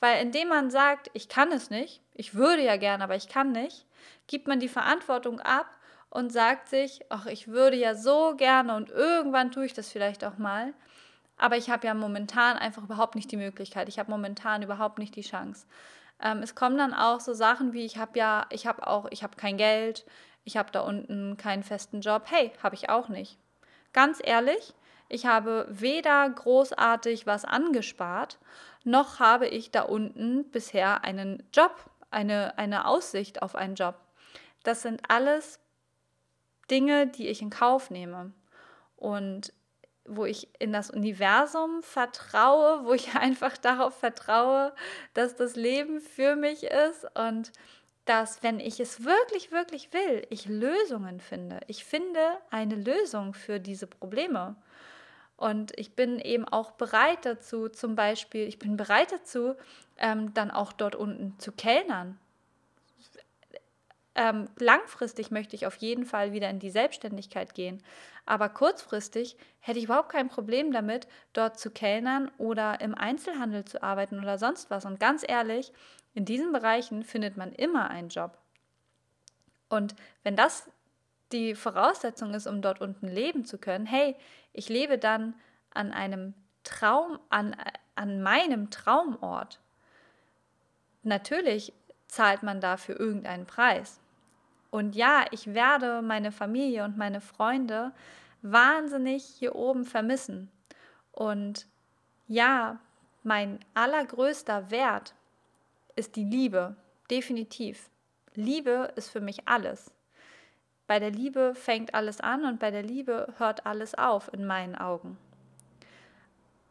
Weil 0.00 0.22
indem 0.22 0.48
man 0.48 0.70
sagt, 0.70 1.10
ich 1.12 1.28
kann 1.28 1.52
es 1.52 1.70
nicht, 1.70 2.02
ich 2.14 2.34
würde 2.34 2.62
ja 2.62 2.76
gern, 2.76 3.02
aber 3.02 3.16
ich 3.16 3.28
kann 3.28 3.52
nicht, 3.52 3.86
gibt 4.26 4.46
man 4.46 4.60
die 4.60 4.68
Verantwortung 4.68 5.40
ab 5.40 5.66
und 6.16 6.32
sagt 6.32 6.70
sich, 6.70 7.00
ach, 7.10 7.26
ich 7.26 7.48
würde 7.48 7.76
ja 7.76 7.94
so 7.94 8.36
gerne 8.36 8.74
und 8.74 8.88
irgendwann 8.88 9.52
tue 9.52 9.66
ich 9.66 9.74
das 9.74 9.92
vielleicht 9.92 10.24
auch 10.24 10.38
mal, 10.38 10.72
aber 11.36 11.58
ich 11.58 11.68
habe 11.68 11.86
ja 11.86 11.92
momentan 11.92 12.56
einfach 12.56 12.84
überhaupt 12.84 13.16
nicht 13.16 13.30
die 13.30 13.36
Möglichkeit, 13.36 13.86
ich 13.90 13.98
habe 13.98 14.10
momentan 14.10 14.62
überhaupt 14.62 14.98
nicht 14.98 15.14
die 15.14 15.20
Chance. 15.20 15.66
Ähm, 16.18 16.38
es 16.38 16.54
kommen 16.54 16.78
dann 16.78 16.94
auch 16.94 17.20
so 17.20 17.34
Sachen 17.34 17.74
wie, 17.74 17.84
ich 17.84 17.98
habe 17.98 18.18
ja, 18.18 18.46
ich 18.48 18.66
habe 18.66 18.86
auch, 18.86 19.08
ich 19.10 19.22
habe 19.22 19.36
kein 19.36 19.58
Geld, 19.58 20.06
ich 20.44 20.56
habe 20.56 20.72
da 20.72 20.80
unten 20.80 21.36
keinen 21.36 21.62
festen 21.62 22.00
Job. 22.00 22.22
Hey, 22.30 22.50
habe 22.62 22.76
ich 22.76 22.88
auch 22.88 23.10
nicht. 23.10 23.36
Ganz 23.92 24.18
ehrlich, 24.24 24.72
ich 25.10 25.26
habe 25.26 25.66
weder 25.68 26.30
großartig 26.30 27.26
was 27.26 27.44
angespart, 27.44 28.38
noch 28.84 29.20
habe 29.20 29.48
ich 29.48 29.70
da 29.70 29.82
unten 29.82 30.50
bisher 30.50 31.04
einen 31.04 31.42
Job, 31.52 31.74
eine, 32.10 32.56
eine 32.56 32.86
Aussicht 32.86 33.42
auf 33.42 33.54
einen 33.54 33.74
Job. 33.74 33.96
Das 34.62 34.80
sind 34.80 35.02
alles 35.10 35.60
Dinge, 36.70 37.06
die 37.06 37.28
ich 37.28 37.42
in 37.42 37.50
Kauf 37.50 37.90
nehme. 37.90 38.32
Und 38.96 39.52
wo 40.08 40.24
ich 40.24 40.48
in 40.60 40.72
das 40.72 40.90
Universum 40.90 41.82
vertraue, 41.82 42.84
wo 42.84 42.92
ich 42.92 43.14
einfach 43.16 43.56
darauf 43.56 43.98
vertraue, 43.98 44.74
dass 45.14 45.36
das 45.36 45.56
Leben 45.56 46.00
für 46.00 46.36
mich 46.36 46.64
ist 46.64 47.06
und 47.14 47.52
dass, 48.04 48.42
wenn 48.44 48.60
ich 48.60 48.78
es 48.78 49.04
wirklich, 49.04 49.50
wirklich 49.50 49.92
will, 49.92 50.24
ich 50.30 50.46
Lösungen 50.46 51.18
finde. 51.20 51.60
Ich 51.66 51.84
finde 51.84 52.20
eine 52.50 52.76
Lösung 52.76 53.34
für 53.34 53.58
diese 53.58 53.88
Probleme. 53.88 54.54
Und 55.36 55.78
ich 55.78 55.94
bin 55.94 56.20
eben 56.20 56.46
auch 56.46 56.70
bereit 56.72 57.26
dazu, 57.26 57.68
zum 57.68 57.96
Beispiel, 57.96 58.46
ich 58.46 58.58
bin 58.58 58.76
bereit 58.76 59.12
dazu, 59.12 59.54
ähm, 59.98 60.32
dann 60.34 60.50
auch 60.50 60.72
dort 60.72 60.94
unten 60.94 61.38
zu 61.38 61.52
kellnern. 61.52 62.18
Ähm, 64.18 64.48
langfristig 64.58 65.30
möchte 65.30 65.54
ich 65.56 65.66
auf 65.66 65.76
jeden 65.76 66.06
Fall 66.06 66.32
wieder 66.32 66.48
in 66.48 66.58
die 66.58 66.70
Selbstständigkeit 66.70 67.54
gehen. 67.54 67.82
Aber 68.24 68.48
kurzfristig 68.48 69.36
hätte 69.60 69.78
ich 69.78 69.84
überhaupt 69.84 70.08
kein 70.08 70.30
Problem 70.30 70.72
damit, 70.72 71.06
dort 71.34 71.58
zu 71.60 71.70
kellnern 71.70 72.30
oder 72.38 72.80
im 72.80 72.94
Einzelhandel 72.94 73.66
zu 73.66 73.82
arbeiten 73.82 74.18
oder 74.18 74.38
sonst 74.38 74.70
was. 74.70 74.86
Und 74.86 74.98
ganz 74.98 75.22
ehrlich, 75.26 75.70
in 76.14 76.24
diesen 76.24 76.50
Bereichen 76.50 77.04
findet 77.04 77.36
man 77.36 77.52
immer 77.52 77.90
einen 77.90 78.08
Job. 78.08 78.38
Und 79.68 79.94
wenn 80.22 80.34
das 80.34 80.70
die 81.32 81.54
Voraussetzung 81.54 82.32
ist, 82.32 82.46
um 82.46 82.62
dort 82.62 82.80
unten 82.80 83.08
leben 83.08 83.44
zu 83.44 83.58
können, 83.58 83.84
hey, 83.84 84.16
ich 84.54 84.70
lebe 84.70 84.96
dann 84.96 85.34
an 85.74 85.92
einem 85.92 86.32
Traum, 86.64 87.18
an, 87.28 87.54
an 87.96 88.22
meinem 88.22 88.70
Traumort. 88.70 89.60
Natürlich 91.02 91.74
zahlt 92.08 92.42
man 92.42 92.62
dafür 92.62 92.98
irgendeinen 92.98 93.46
Preis. 93.46 94.00
Und 94.70 94.94
ja, 94.94 95.24
ich 95.30 95.54
werde 95.54 96.02
meine 96.02 96.32
Familie 96.32 96.84
und 96.84 96.96
meine 96.96 97.20
Freunde 97.20 97.92
wahnsinnig 98.42 99.24
hier 99.24 99.54
oben 99.54 99.84
vermissen. 99.84 100.50
Und 101.12 101.66
ja, 102.28 102.78
mein 103.22 103.60
allergrößter 103.74 104.70
Wert 104.70 105.14
ist 105.96 106.16
die 106.16 106.24
Liebe, 106.24 106.76
definitiv. 107.10 107.90
Liebe 108.34 108.92
ist 108.96 109.10
für 109.10 109.20
mich 109.20 109.48
alles. 109.48 109.90
Bei 110.86 111.00
der 111.00 111.10
Liebe 111.10 111.54
fängt 111.54 111.94
alles 111.94 112.20
an 112.20 112.44
und 112.44 112.60
bei 112.60 112.70
der 112.70 112.82
Liebe 112.82 113.34
hört 113.38 113.66
alles 113.66 113.94
auf 113.94 114.32
in 114.32 114.46
meinen 114.46 114.76
Augen. 114.76 115.18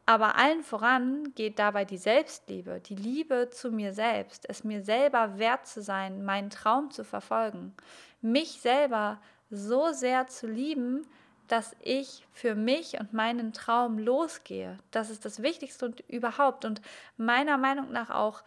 Aber 0.07 0.35
allen 0.35 0.63
voran 0.63 1.33
geht 1.33 1.57
dabei 1.57 1.83
die 1.83 1.97
Selbstliebe, 1.97 2.79
die 2.79 2.95
Liebe 2.95 3.49
zu 3.49 3.71
mir 3.71 3.91
selbst, 3.93 4.47
es 4.47 4.63
mir 4.63 4.83
selber 4.83 5.39
wert 5.39 5.65
zu 5.65 5.81
sein, 5.81 6.23
meinen 6.23 6.51
Traum 6.51 6.91
zu 6.91 7.03
verfolgen, 7.03 7.73
mich 8.21 8.61
selber 8.61 9.19
so 9.49 9.91
sehr 9.93 10.27
zu 10.27 10.47
lieben, 10.47 11.07
dass 11.47 11.75
ich 11.81 12.25
für 12.33 12.55
mich 12.55 12.99
und 12.99 13.13
meinen 13.13 13.53
Traum 13.53 13.97
losgehe. 13.97 14.77
Das 14.91 15.09
ist 15.09 15.25
das 15.25 15.41
Wichtigste 15.41 15.85
und 15.85 16.01
überhaupt 16.07 16.65
und 16.65 16.81
meiner 17.17 17.57
Meinung 17.57 17.91
nach 17.91 18.09
auch 18.09 18.43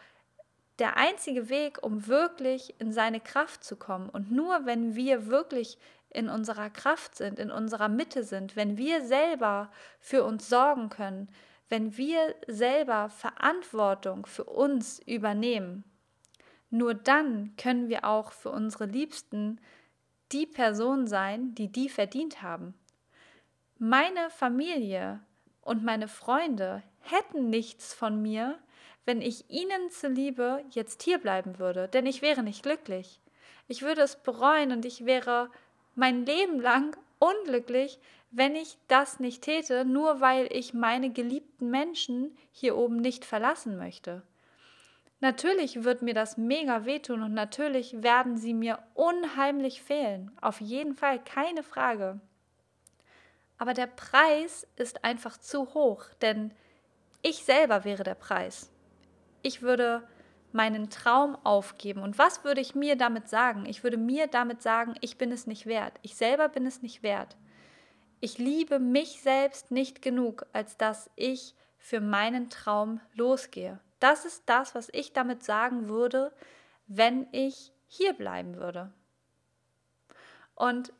der 0.78 0.96
einzige 0.96 1.48
Weg, 1.48 1.82
um 1.82 2.06
wirklich 2.06 2.74
in 2.80 2.92
seine 2.92 3.20
Kraft 3.20 3.64
zu 3.64 3.76
kommen. 3.76 4.08
Und 4.08 4.30
nur 4.30 4.64
wenn 4.64 4.94
wir 4.94 5.26
wirklich 5.26 5.78
in 6.10 6.28
unserer 6.28 6.70
Kraft 6.70 7.16
sind, 7.16 7.38
in 7.38 7.50
unserer 7.50 7.88
Mitte 7.88 8.22
sind, 8.22 8.56
wenn 8.56 8.76
wir 8.78 9.04
selber 9.04 9.70
für 10.00 10.24
uns 10.24 10.48
sorgen 10.48 10.88
können, 10.88 11.28
wenn 11.68 11.96
wir 11.96 12.34
selber 12.46 13.10
Verantwortung 13.10 14.26
für 14.26 14.44
uns 14.44 15.00
übernehmen, 15.00 15.84
nur 16.70 16.94
dann 16.94 17.54
können 17.56 17.88
wir 17.88 18.04
auch 18.04 18.32
für 18.32 18.50
unsere 18.50 18.86
Liebsten 18.86 19.60
die 20.32 20.46
Person 20.46 21.06
sein, 21.06 21.54
die 21.54 21.68
die 21.68 21.88
verdient 21.88 22.42
haben. 22.42 22.74
Meine 23.78 24.28
Familie 24.30 25.20
und 25.62 25.84
meine 25.84 26.08
Freunde 26.08 26.82
hätten 27.00 27.48
nichts 27.48 27.94
von 27.94 28.20
mir, 28.20 28.58
wenn 29.04 29.22
ich 29.22 29.48
ihnen 29.48 29.90
zuliebe 29.90 30.62
jetzt 30.70 31.02
hier 31.02 31.18
bleiben 31.18 31.58
würde, 31.58 31.88
denn 31.88 32.04
ich 32.04 32.20
wäre 32.20 32.42
nicht 32.42 32.62
glücklich. 32.62 33.20
Ich 33.66 33.82
würde 33.82 34.02
es 34.02 34.16
bereuen 34.16 34.72
und 34.72 34.84
ich 34.84 35.06
wäre 35.06 35.50
mein 35.94 36.26
Leben 36.26 36.60
lang 36.60 36.96
unglücklich, 37.18 37.98
wenn 38.30 38.54
ich 38.54 38.78
das 38.88 39.20
nicht 39.20 39.42
täte, 39.42 39.84
nur 39.84 40.20
weil 40.20 40.48
ich 40.50 40.74
meine 40.74 41.10
geliebten 41.10 41.70
Menschen 41.70 42.36
hier 42.52 42.76
oben 42.76 42.96
nicht 42.96 43.24
verlassen 43.24 43.76
möchte. 43.76 44.22
Natürlich 45.20 45.84
wird 45.84 46.02
mir 46.02 46.14
das 46.14 46.36
mega 46.36 46.84
wehtun 46.84 47.22
und 47.22 47.34
natürlich 47.34 48.02
werden 48.02 48.36
sie 48.36 48.54
mir 48.54 48.78
unheimlich 48.94 49.82
fehlen. 49.82 50.30
Auf 50.40 50.60
jeden 50.60 50.94
Fall, 50.94 51.18
keine 51.24 51.62
Frage. 51.62 52.20
Aber 53.56 53.74
der 53.74 53.88
Preis 53.88 54.66
ist 54.76 55.04
einfach 55.04 55.36
zu 55.38 55.74
hoch, 55.74 56.04
denn 56.22 56.52
ich 57.22 57.44
selber 57.44 57.84
wäre 57.84 58.04
der 58.04 58.14
Preis 58.14 58.70
ich 59.42 59.62
würde 59.62 60.06
meinen 60.52 60.90
Traum 60.90 61.36
aufgeben. 61.44 62.02
Und 62.02 62.18
was 62.18 62.44
würde 62.44 62.60
ich 62.60 62.74
mir 62.74 62.96
damit 62.96 63.28
sagen? 63.28 63.66
Ich 63.66 63.82
würde 63.82 63.96
mir 63.96 64.26
damit 64.26 64.62
sagen, 64.62 64.94
ich 65.00 65.18
bin 65.18 65.30
es 65.30 65.46
nicht 65.46 65.66
wert. 65.66 65.94
Ich 66.02 66.16
selber 66.16 66.48
bin 66.48 66.66
es 66.66 66.82
nicht 66.82 67.02
wert. 67.02 67.36
Ich 68.20 68.38
liebe 68.38 68.78
mich 68.78 69.20
selbst 69.22 69.70
nicht 69.70 70.02
genug, 70.02 70.46
als 70.52 70.76
dass 70.76 71.10
ich 71.14 71.54
für 71.78 72.00
meinen 72.00 72.50
Traum 72.50 73.00
losgehe. 73.14 73.78
Das 74.00 74.24
ist 74.24 74.42
das, 74.46 74.74
was 74.74 74.88
ich 74.92 75.12
damit 75.12 75.44
sagen 75.44 75.88
würde, 75.88 76.32
wenn 76.86 77.26
ich 77.32 77.72
hier 77.86 78.12
bleiben 78.12 78.56
würde. 78.56 78.92
Und 80.54 80.92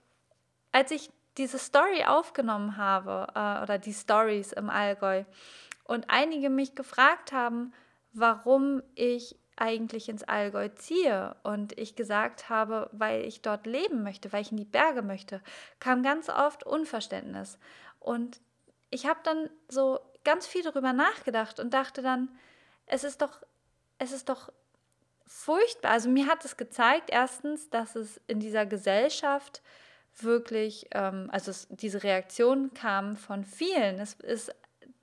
als 0.72 0.90
ich 0.90 1.11
diese 1.37 1.59
Story 1.59 2.04
aufgenommen 2.04 2.76
habe, 2.76 3.28
äh, 3.35 3.62
oder 3.62 3.78
die 3.78 3.92
Stories 3.92 4.52
im 4.52 4.70
Allgäu, 4.70 5.24
und 5.85 6.11
einige 6.11 6.50
mich 6.50 6.74
gefragt 6.74 7.33
haben, 7.33 7.72
warum 8.12 8.83
ich 8.94 9.37
eigentlich 9.61 10.09
ins 10.09 10.25
Allgäu 10.25 10.68
ziehe 10.68 11.37
und 11.42 11.77
ich 11.79 11.97
gesagt 11.97 12.49
habe, 12.49 12.88
weil 12.92 13.25
ich 13.25 13.42
dort 13.42 13.66
leben 13.66 14.03
möchte, 14.03 14.33
weil 14.33 14.42
ich 14.42 14.51
in 14.51 14.57
die 14.57 14.64
Berge 14.64 15.03
möchte, 15.03 15.42
kam 15.81 16.03
ganz 16.03 16.29
oft 16.29 16.64
Unverständnis. 16.64 17.59
Und 17.99 18.40
ich 18.90 19.07
habe 19.07 19.21
dann 19.25 19.51
so 19.68 20.01
ganz 20.25 20.47
viel 20.47 20.62
darüber 20.62 20.92
nachgedacht 20.92 21.61
und 21.61 21.75
dachte 21.75 22.03
dann, 22.03 22.29
es 22.87 23.05
ist 23.05 23.21
doch, 23.23 23.42
es 23.99 24.12
ist 24.12 24.29
doch 24.29 24.53
furchtbar. 25.27 25.92
Also 25.92 26.09
mir 26.09 26.27
hat 26.27 26.44
es 26.44 26.57
gezeigt, 26.57 27.11
erstens, 27.11 27.68
dass 27.71 27.97
es 27.97 28.21
in 28.27 28.40
dieser 28.40 28.66
Gesellschaft 28.66 29.62
wirklich, 30.21 30.88
ähm, 30.92 31.29
also 31.33 31.51
es, 31.51 31.68
diese 31.71 32.03
Reaktion 32.03 32.73
kam 32.75 33.16
von 33.16 33.44
vielen. 33.44 33.99
Es 34.01 34.14
ist 34.14 34.55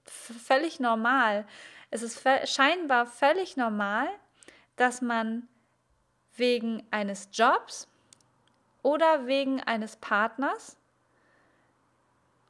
völlig 0.04 0.80
normal, 0.80 1.46
es 1.92 2.02
ist 2.02 2.22
scheinbar 2.46 3.06
völlig 3.06 3.58
normal, 3.58 4.08
dass 4.76 5.02
man 5.02 5.48
wegen 6.36 6.84
eines 6.92 7.30
Jobs 7.32 7.88
oder 8.82 9.26
wegen 9.28 9.62
eines 9.62 9.96
Partners 9.96 10.78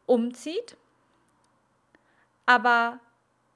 umzieht, 0.05 0.77
aber 2.45 2.99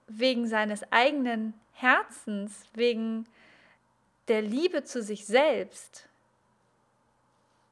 wegen 0.08 0.48
seines 0.48 0.90
eigenen 0.92 1.54
Herzens, 1.74 2.64
wegen 2.74 3.28
der 4.28 4.42
Liebe 4.42 4.84
zu 4.84 5.02
sich 5.02 5.26
selbst, 5.26 6.08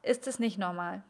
ist 0.04 0.28
es 0.28 0.40
nicht 0.40 0.58
normal. 0.58 1.04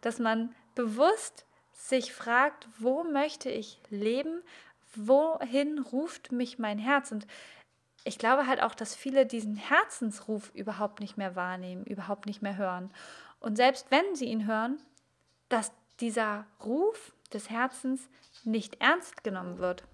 Dass 0.00 0.18
man 0.18 0.54
bewusst 0.74 1.46
sich 1.72 2.12
fragt, 2.12 2.68
wo 2.78 3.04
möchte 3.04 3.50
ich 3.50 3.80
leben, 3.90 4.42
wohin 4.94 5.78
ruft 5.78 6.32
mich 6.32 6.58
mein 6.58 6.78
Herz? 6.78 7.10
Und 7.12 7.26
ich 8.04 8.18
glaube 8.18 8.46
halt 8.46 8.62
auch, 8.62 8.74
dass 8.74 8.94
viele 8.94 9.26
diesen 9.26 9.56
Herzensruf 9.56 10.50
überhaupt 10.54 11.00
nicht 11.00 11.16
mehr 11.16 11.34
wahrnehmen, 11.34 11.84
überhaupt 11.84 12.26
nicht 12.26 12.42
mehr 12.42 12.56
hören. 12.56 12.90
Und 13.40 13.56
selbst 13.56 13.90
wenn 13.90 14.14
sie 14.14 14.26
ihn 14.26 14.46
hören, 14.46 14.78
dass 15.48 15.72
dieser 16.00 16.46
Ruf 16.64 17.14
des 17.32 17.50
Herzens 17.50 18.08
nicht 18.44 18.80
ernst 18.80 19.24
genommen 19.24 19.58
wird. 19.58 19.84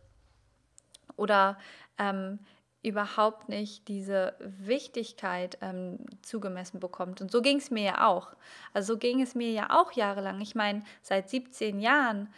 Oder 1.17 1.59
ähm, 1.99 2.39
überhaupt 2.83 3.49
nicht 3.49 3.89
diese 3.89 4.35
Wichtigkeit 4.41 5.59
ähm, 5.61 5.99
zugemessen 6.23 6.81
bekommt. 6.81 7.21
Und 7.21 7.31
so 7.31 7.43
ging 7.43 7.59
es 7.59 7.71
mir 7.71 7.83
ja 7.83 8.07
auch. 8.07 8.35
Also 8.73 8.95
so 8.95 8.99
ging 8.99 9.21
es 9.21 9.35
mir 9.35 9.51
ja 9.53 9.69
auch 9.71 9.93
jahrelang. 9.93 10.41
Ich 10.41 10.55
meine, 10.55 10.83
seit 11.03 11.29
17 11.29 11.81
Jahren 11.81 12.33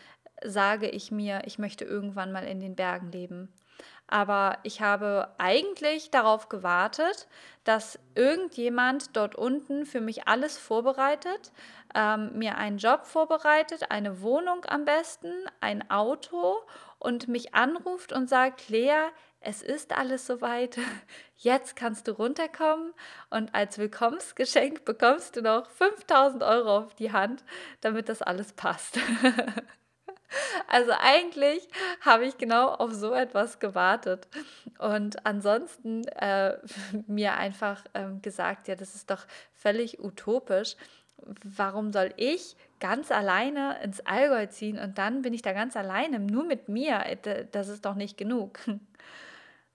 sage 0.44 0.88
ich 0.88 1.12
mir, 1.12 1.42
ich 1.44 1.58
möchte 1.58 1.85
irgendwann 1.85 2.32
mal 2.32 2.44
in 2.44 2.61
den 2.61 2.74
Bergen 2.74 3.12
leben. 3.12 3.52
Aber 4.12 4.59
ich 4.62 4.83
habe 4.83 5.31
eigentlich 5.38 6.11
darauf 6.11 6.51
gewartet, 6.51 7.29
dass 7.64 7.98
irgendjemand 8.14 9.16
dort 9.16 9.35
unten 9.35 9.87
für 9.87 10.03
mich 10.03 10.29
alles 10.29 10.59
vorbereitet, 10.59 11.51
ähm, 11.94 12.31
mir 12.35 12.59
einen 12.59 12.77
Job 12.77 13.07
vorbereitet, 13.07 13.90
eine 13.90 14.20
Wohnung 14.20 14.66
am 14.68 14.85
besten, 14.85 15.33
ein 15.61 15.90
Auto 15.90 16.57
und 16.98 17.29
mich 17.29 17.55
anruft 17.55 18.12
und 18.12 18.29
sagt, 18.29 18.68
Lea, 18.68 19.09
es 19.40 19.62
ist 19.62 19.96
alles 19.96 20.27
soweit, 20.27 20.77
jetzt 21.38 21.75
kannst 21.75 22.07
du 22.07 22.12
runterkommen 22.12 22.92
und 23.31 23.55
als 23.55 23.79
Willkommensgeschenk 23.79 24.85
bekommst 24.85 25.37
du 25.37 25.40
noch 25.40 25.70
5000 25.70 26.42
Euro 26.42 26.77
auf 26.81 26.94
die 26.96 27.12
Hand, 27.12 27.44
damit 27.81 28.11
das 28.11 28.20
alles 28.20 28.53
passt. 28.53 28.98
Also 30.68 30.92
eigentlich 30.99 31.68
habe 32.01 32.25
ich 32.25 32.38
genau 32.38 32.68
auf 32.68 32.92
so 32.92 33.12
etwas 33.12 33.59
gewartet 33.59 34.29
und 34.79 35.27
ansonsten 35.27 36.07
äh, 36.09 36.57
mir 37.07 37.35
einfach 37.35 37.85
ähm, 37.95 38.23
gesagt, 38.23 38.68
ja, 38.68 38.75
das 38.75 38.95
ist 38.95 39.11
doch 39.11 39.27
völlig 39.53 40.03
utopisch. 40.03 40.77
Warum 41.45 41.92
soll 41.92 42.12
ich 42.16 42.57
ganz 42.81 43.12
alleine 43.12 43.81
ins 43.83 44.01
Allgäu 44.01 44.47
ziehen 44.47 44.79
und 44.79 44.99
dann 44.99 45.23
bin 45.23 45.35
ich 45.35 45.42
da 45.42 45.53
ganz 45.53 45.77
alleine, 45.77 46.18
nur 46.18 46.45
mit 46.45 46.68
mir? 46.68 47.01
Das 47.53 47.68
ist 47.68 47.85
doch 47.85 47.95
nicht 47.95 48.16
genug. 48.16 48.59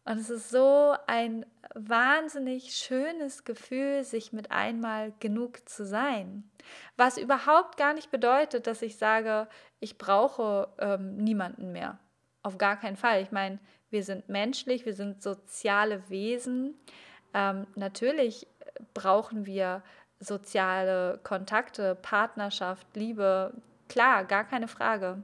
Und 0.07 0.19
es 0.19 0.29
ist 0.29 0.49
so 0.49 0.95
ein 1.05 1.45
wahnsinnig 1.75 2.77
schönes 2.77 3.43
Gefühl, 3.43 4.05
sich 4.05 4.31
mit 4.31 4.51
einmal 4.51 5.11
genug 5.19 5.67
zu 5.67 5.85
sein. 5.85 6.49
Was 6.95 7.17
überhaupt 7.17 7.75
gar 7.75 7.93
nicht 7.93 8.09
bedeutet, 8.09 8.67
dass 8.67 8.81
ich 8.81 8.95
sage, 8.95 9.49
ich 9.79 9.97
brauche 9.97 10.69
ähm, 10.79 11.17
niemanden 11.17 11.71
mehr. 11.71 11.99
Auf 12.43 12.57
gar 12.57 12.77
keinen 12.77 12.97
Fall. 12.97 13.21
Ich 13.21 13.31
meine, 13.31 13.59
wir 13.89 14.03
sind 14.03 14.29
menschlich, 14.29 14.85
wir 14.85 14.93
sind 14.93 15.21
soziale 15.21 16.09
Wesen. 16.09 16.75
Ähm, 17.33 17.67
natürlich 17.75 18.47
brauchen 18.93 19.45
wir 19.45 19.83
soziale 20.19 21.19
Kontakte, 21.23 21.95
Partnerschaft, 21.95 22.87
Liebe. 22.95 23.53
Klar, 23.87 24.25
gar 24.25 24.43
keine 24.43 24.67
Frage. 24.67 25.23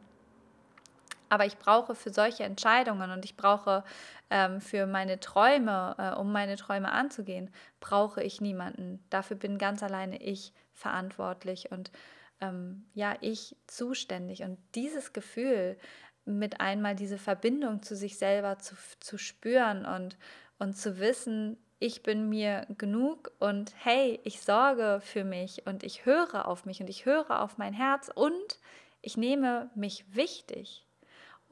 Aber 1.30 1.46
ich 1.46 1.58
brauche 1.58 1.96
für 1.96 2.12
solche 2.12 2.44
Entscheidungen 2.44 3.10
und 3.10 3.26
ich 3.26 3.36
brauche 3.36 3.84
ähm, 4.30 4.62
für 4.62 4.86
meine 4.86 5.20
Träume, 5.20 5.96
äh, 5.98 6.20
um 6.20 6.32
meine 6.32 6.58
Träume 6.58 6.92
anzugehen, 6.92 7.50
brauche 7.80 8.22
ich 8.22 8.39
niemanden. 8.39 9.04
Dafür 9.10 9.36
bin 9.36 9.58
ganz 9.58 9.82
alleine 9.82 10.22
ich 10.22 10.54
verantwortlich 10.74 11.72
und 11.72 11.92
ähm, 12.41 12.86
ja, 12.93 13.15
ich 13.22 13.56
zuständig. 13.67 14.43
Und 14.43 14.58
dieses 14.76 15.13
Gefühl, 15.13 15.78
mit 16.26 16.62
einmal 16.62 16.96
diese 16.96 17.17
Verbindung 17.17 17.82
zu 17.82 17.96
sich 17.96 18.17
selber 18.17 18.58
zu, 18.60 18.76
zu 19.00 19.17
spüren 19.17 19.86
und, 19.86 20.17
und 20.60 20.78
zu 20.78 21.00
wissen, 21.00 21.58
ich 21.80 22.02
bin 22.02 22.30
mir 22.30 22.65
genug 22.78 23.32
und 23.39 23.74
hey, 23.84 24.19
ich 24.24 24.39
sorge 24.41 25.02
für 25.04 25.26
mich 25.26 25.67
und 25.67 25.84
ich 25.84 26.06
höre 26.06 26.48
auf 26.48 26.65
mich 26.65 26.80
und 26.80 26.89
ich 26.89 27.06
höre 27.06 27.41
auf 27.41 27.58
mein 27.58 27.74
Herz 27.74 28.10
und 28.13 28.60
ich 29.02 29.17
nehme 29.17 29.69
mich 29.76 30.15
wichtig 30.15 30.86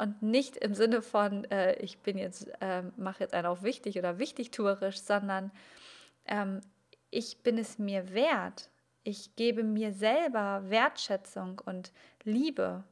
und 0.01 0.23
nicht 0.23 0.57
im 0.57 0.73
Sinne 0.73 1.03
von, 1.03 1.43
äh, 1.51 1.75
ich 1.75 1.99
bin 1.99 2.17
jetzt, 2.17 2.47
äh, 2.59 2.81
mache 2.97 3.19
jetzt 3.19 3.35
einen 3.35 3.45
auf 3.45 3.61
wichtig 3.61 3.99
oder 3.99 4.17
wichtigtuerisch, 4.17 4.99
sondern 4.99 5.51
ähm, 6.25 6.61
ich 7.11 7.43
bin 7.43 7.59
es 7.59 7.77
mir 7.77 8.11
wert. 8.11 8.70
Ich 9.03 9.35
gebe 9.35 9.63
mir 9.63 9.93
selber 9.93 10.69
Wertschätzung 10.69 11.59
und 11.65 11.91
Liebe. 12.23 12.83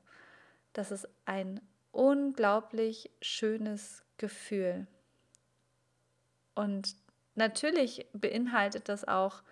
Das 0.73 0.91
ist 0.91 1.07
ein 1.25 1.61
unglaublich 1.91 3.11
schönes 3.21 4.03
Gefühl. 4.17 4.87
Und 6.55 6.95
natürlich 7.35 8.07
beinhaltet 8.13 8.89
das 8.89 9.07
auch 9.07 9.43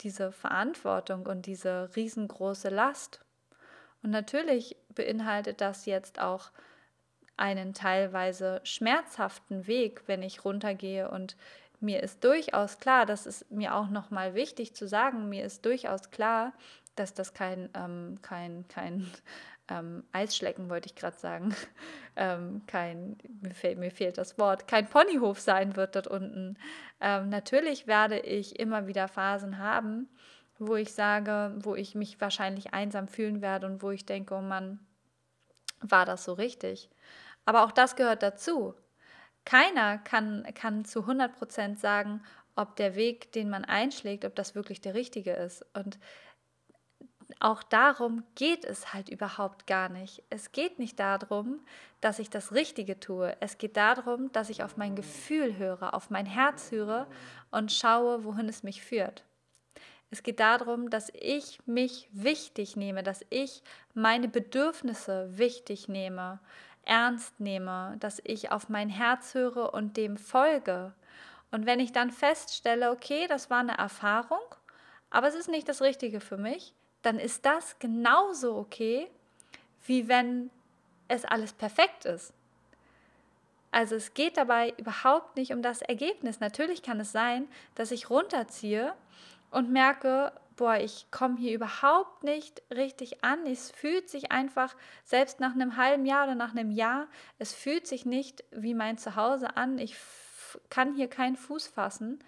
diese 0.00 0.32
Verantwortung 0.32 1.26
und 1.26 1.46
diese 1.46 1.90
riesengroße 1.96 2.68
Last. 2.68 3.20
Und 4.02 4.10
natürlich 4.10 4.76
beinhaltet 4.94 5.60
das 5.60 5.86
jetzt 5.86 6.18
auch 6.18 6.50
einen 7.36 7.74
teilweise 7.74 8.60
schmerzhaften 8.64 9.66
Weg, 9.66 10.02
wenn 10.06 10.22
ich 10.22 10.44
runtergehe 10.44 11.10
und 11.10 11.36
mir 11.80 12.02
ist 12.02 12.24
durchaus 12.24 12.78
klar, 12.78 13.06
das 13.06 13.26
ist 13.26 13.50
mir 13.50 13.74
auch 13.74 13.88
nochmal 13.88 14.34
wichtig 14.34 14.74
zu 14.74 14.86
sagen, 14.86 15.28
mir 15.28 15.44
ist 15.44 15.64
durchaus 15.64 16.10
klar, 16.10 16.52
dass 16.96 17.14
das 17.14 17.34
kein, 17.34 17.68
ähm, 17.74 18.18
kein, 18.22 18.66
kein 18.68 19.06
ähm, 19.68 20.04
Eisschlecken, 20.12 20.70
wollte 20.70 20.86
ich 20.86 20.94
gerade 20.94 21.16
sagen, 21.16 21.54
ähm, 22.16 22.62
kein, 22.66 23.18
mir 23.42 23.54
fehlt, 23.54 23.78
mir 23.78 23.90
fehlt 23.90 24.18
das 24.18 24.38
Wort, 24.38 24.68
kein 24.68 24.88
Ponyhof 24.88 25.40
sein 25.40 25.76
wird 25.76 25.96
dort 25.96 26.06
unten. 26.06 26.58
Ähm, 27.00 27.28
natürlich 27.28 27.86
werde 27.86 28.18
ich 28.18 28.58
immer 28.58 28.86
wieder 28.86 29.08
Phasen 29.08 29.58
haben, 29.58 30.08
wo 30.58 30.76
ich 30.76 30.92
sage, 30.92 31.54
wo 31.58 31.74
ich 31.74 31.94
mich 31.94 32.20
wahrscheinlich 32.20 32.72
einsam 32.72 33.08
fühlen 33.08 33.42
werde 33.42 33.66
und 33.66 33.82
wo 33.82 33.90
ich 33.90 34.06
denke, 34.06 34.34
oh 34.34 34.40
Mann, 34.40 34.80
war 35.80 36.06
das 36.06 36.24
so 36.24 36.32
richtig? 36.32 36.88
Aber 37.44 37.64
auch 37.64 37.72
das 37.72 37.96
gehört 37.96 38.22
dazu. 38.22 38.74
Keiner 39.46 39.98
kann, 39.98 40.44
kann 40.54 40.84
zu 40.84 41.00
100% 41.00 41.76
sagen, 41.76 42.20
ob 42.56 42.76
der 42.76 42.96
Weg, 42.96 43.32
den 43.32 43.48
man 43.48 43.64
einschlägt, 43.64 44.24
ob 44.24 44.34
das 44.34 44.54
wirklich 44.54 44.80
der 44.80 44.94
richtige 44.94 45.32
ist. 45.32 45.64
Und 45.72 45.98
auch 47.40 47.62
darum 47.62 48.24
geht 48.34 48.64
es 48.64 48.92
halt 48.92 49.08
überhaupt 49.08 49.66
gar 49.66 49.88
nicht. 49.88 50.22
Es 50.30 50.52
geht 50.52 50.78
nicht 50.78 50.98
darum, 50.98 51.60
dass 52.00 52.18
ich 52.18 52.28
das 52.28 52.52
Richtige 52.52 52.98
tue. 52.98 53.36
Es 53.40 53.56
geht 53.58 53.76
darum, 53.76 54.32
dass 54.32 54.50
ich 54.50 54.62
auf 54.62 54.76
mein 54.76 54.96
Gefühl 54.96 55.56
höre, 55.56 55.94
auf 55.94 56.10
mein 56.10 56.26
Herz 56.26 56.70
höre 56.70 57.06
und 57.50 57.72
schaue, 57.72 58.24
wohin 58.24 58.48
es 58.48 58.62
mich 58.62 58.82
führt. 58.82 59.24
Es 60.10 60.22
geht 60.22 60.40
darum, 60.40 60.90
dass 60.90 61.10
ich 61.14 61.58
mich 61.66 62.08
wichtig 62.12 62.76
nehme, 62.76 63.02
dass 63.02 63.24
ich 63.30 63.62
meine 63.94 64.28
Bedürfnisse 64.28 65.36
wichtig 65.36 65.88
nehme, 65.88 66.40
ernst 66.86 67.38
nehme, 67.38 67.96
dass 68.00 68.20
ich 68.24 68.50
auf 68.50 68.68
mein 68.68 68.88
Herz 68.88 69.34
höre 69.34 69.74
und 69.74 69.96
dem 69.96 70.16
folge. 70.16 70.94
Und 71.50 71.66
wenn 71.66 71.80
ich 71.80 71.92
dann 71.92 72.10
feststelle, 72.10 72.90
okay, 72.90 73.26
das 73.28 73.50
war 73.50 73.60
eine 73.60 73.76
Erfahrung, 73.76 74.42
aber 75.10 75.28
es 75.28 75.34
ist 75.34 75.48
nicht 75.48 75.68
das 75.68 75.82
Richtige 75.82 76.20
für 76.20 76.36
mich, 76.36 76.74
dann 77.02 77.18
ist 77.18 77.44
das 77.44 77.78
genauso 77.78 78.56
okay, 78.56 79.08
wie 79.86 80.08
wenn 80.08 80.50
es 81.08 81.24
alles 81.24 81.52
perfekt 81.52 82.04
ist. 82.04 82.32
Also 83.70 83.94
es 83.94 84.14
geht 84.14 84.36
dabei 84.36 84.72
überhaupt 84.78 85.36
nicht 85.36 85.52
um 85.52 85.62
das 85.62 85.82
Ergebnis. 85.82 86.40
Natürlich 86.40 86.82
kann 86.82 86.98
es 86.98 87.12
sein, 87.12 87.46
dass 87.74 87.90
ich 87.90 88.10
runterziehe 88.10 88.94
und 89.50 89.70
merke, 89.70 90.32
boah, 90.56 90.76
ich 90.76 91.10
komme 91.10 91.38
hier 91.38 91.54
überhaupt 91.54 92.24
nicht 92.24 92.62
richtig 92.74 93.22
an. 93.22 93.46
Es 93.46 93.70
fühlt 93.70 94.08
sich 94.08 94.32
einfach, 94.32 94.74
selbst 95.04 95.40
nach 95.40 95.54
einem 95.54 95.76
halben 95.76 96.06
Jahr 96.06 96.24
oder 96.24 96.34
nach 96.34 96.52
einem 96.52 96.70
Jahr, 96.70 97.08
es 97.38 97.54
fühlt 97.54 97.86
sich 97.86 98.06
nicht 98.06 98.44
wie 98.50 98.74
mein 98.74 98.98
Zuhause 98.98 99.56
an. 99.56 99.78
Ich 99.78 99.96
kann 100.70 100.94
hier 100.94 101.08
keinen 101.08 101.36
Fuß 101.36 101.66
fassen. 101.66 102.18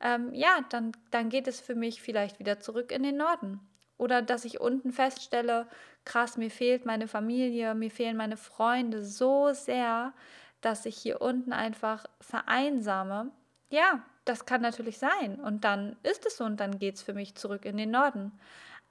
Ähm, 0.00 0.32
ja, 0.32 0.64
dann, 0.70 0.92
dann 1.10 1.28
geht 1.28 1.46
es 1.46 1.60
für 1.60 1.74
mich 1.74 2.02
vielleicht 2.02 2.38
wieder 2.38 2.60
zurück 2.60 2.92
in 2.92 3.02
den 3.02 3.16
Norden. 3.16 3.60
Oder 3.98 4.22
dass 4.22 4.46
ich 4.46 4.60
unten 4.60 4.92
feststelle, 4.92 5.66
krass, 6.04 6.38
mir 6.38 6.50
fehlt 6.50 6.86
meine 6.86 7.06
Familie, 7.06 7.74
mir 7.74 7.90
fehlen 7.90 8.16
meine 8.16 8.38
Freunde 8.38 9.04
so 9.04 9.52
sehr, 9.52 10.14
dass 10.62 10.86
ich 10.86 10.96
hier 10.96 11.20
unten 11.20 11.52
einfach 11.52 12.06
vereinsame. 12.20 13.30
Ja, 13.68 14.02
das 14.30 14.46
kann 14.46 14.62
natürlich 14.62 14.98
sein. 14.98 15.40
Und 15.40 15.64
dann 15.64 15.96
ist 16.02 16.24
es 16.26 16.36
so 16.36 16.44
und 16.44 16.58
dann 16.58 16.78
geht 16.78 16.94
es 16.96 17.02
für 17.02 17.14
mich 17.14 17.34
zurück 17.34 17.64
in 17.64 17.76
den 17.76 17.90
Norden. 17.90 18.32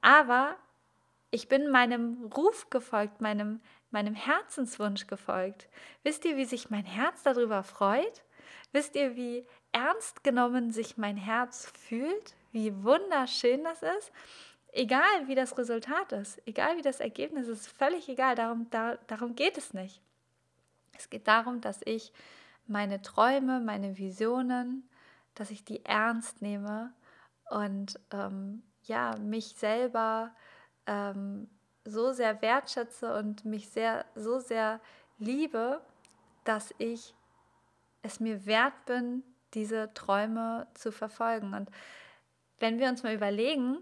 Aber 0.01 0.55
ich 1.31 1.47
bin 1.47 1.69
meinem 1.69 2.25
Ruf 2.35 2.69
gefolgt, 2.69 3.21
meinem, 3.21 3.61
meinem 3.91 4.15
Herzenswunsch 4.15 5.07
gefolgt. 5.07 5.67
Wisst 6.03 6.25
ihr, 6.25 6.37
wie 6.37 6.45
sich 6.45 6.69
mein 6.69 6.85
Herz 6.85 7.23
darüber 7.23 7.63
freut? 7.63 8.23
Wisst 8.71 8.95
ihr, 8.95 9.15
wie 9.15 9.45
ernst 9.71 10.23
genommen 10.23 10.71
sich 10.71 10.97
mein 10.97 11.17
Herz 11.17 11.71
fühlt? 11.87 12.35
Wie 12.51 12.83
wunderschön 12.83 13.63
das 13.63 13.83
ist? 13.83 14.11
Egal 14.71 15.27
wie 15.27 15.35
das 15.35 15.57
Resultat 15.57 16.11
ist, 16.11 16.41
egal 16.45 16.77
wie 16.77 16.83
das 16.83 16.99
Ergebnis 16.99 17.47
ist, 17.47 17.67
völlig 17.67 18.07
egal, 18.07 18.35
darum, 18.35 18.67
da, 18.69 18.97
darum 19.07 19.35
geht 19.35 19.57
es 19.57 19.73
nicht. 19.73 20.01
Es 20.95 21.09
geht 21.09 21.27
darum, 21.27 21.61
dass 21.61 21.81
ich 21.85 22.11
meine 22.67 23.01
Träume, 23.01 23.59
meine 23.59 23.97
Visionen, 23.97 24.88
dass 25.39 25.51
ich 25.51 25.63
die 25.63 25.85
ernst 25.85 26.41
nehme 26.41 26.91
und 27.49 27.97
ähm, 28.11 28.61
ja, 28.83 29.15
mich 29.17 29.55
selber 29.55 30.35
ähm, 30.85 31.49
so 31.85 32.11
sehr 32.11 32.41
wertschätze 32.41 33.15
und 33.17 33.45
mich 33.45 33.69
sehr, 33.69 34.05
so 34.15 34.39
sehr 34.39 34.81
liebe, 35.17 35.79
dass 36.43 36.75
ich 36.77 37.15
es 38.01 38.19
mir 38.19 38.45
wert 38.45 38.73
bin, 38.85 39.23
diese 39.53 39.93
Träume 39.93 40.67
zu 40.73 40.91
verfolgen. 40.91 41.53
Und 41.53 41.69
wenn 42.59 42.77
wir 42.77 42.89
uns 42.89 43.03
mal 43.03 43.15
überlegen, 43.15 43.77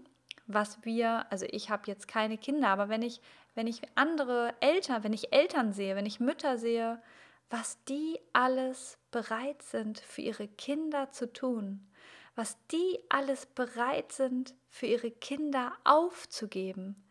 was 0.46 0.84
wir, 0.84 1.26
also 1.30 1.44
ich 1.50 1.70
habe 1.70 1.82
jetzt 1.86 2.06
keine 2.06 2.38
Kinder, 2.38 2.68
aber 2.68 2.88
wenn 2.88 3.02
ich, 3.02 3.20
wenn 3.56 3.66
ich 3.66 3.82
andere 3.96 4.54
Eltern, 4.60 5.02
wenn 5.02 5.12
ich 5.12 5.32
Eltern 5.32 5.72
sehe, 5.72 5.96
wenn 5.96 6.06
ich 6.06 6.20
Mütter 6.20 6.56
sehe, 6.56 7.02
was 7.50 7.82
die 7.84 8.18
alles 8.32 8.98
bereit 9.10 9.62
sind 9.62 10.00
für 10.00 10.22
ihre 10.22 10.48
Kinder 10.48 11.10
zu 11.12 11.32
tun, 11.32 11.86
was 12.34 12.56
die 12.70 12.98
alles 13.08 13.46
bereit 13.46 14.12
sind 14.12 14.54
für 14.68 14.86
ihre 14.86 15.10
Kinder 15.10 15.72
aufzugeben, 15.84 17.02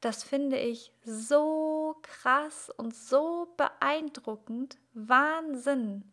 das 0.00 0.22
finde 0.22 0.58
ich 0.58 0.92
so 1.04 1.96
krass 2.02 2.70
und 2.76 2.94
so 2.94 3.48
beeindruckend. 3.56 4.76
Wahnsinn 4.92 6.04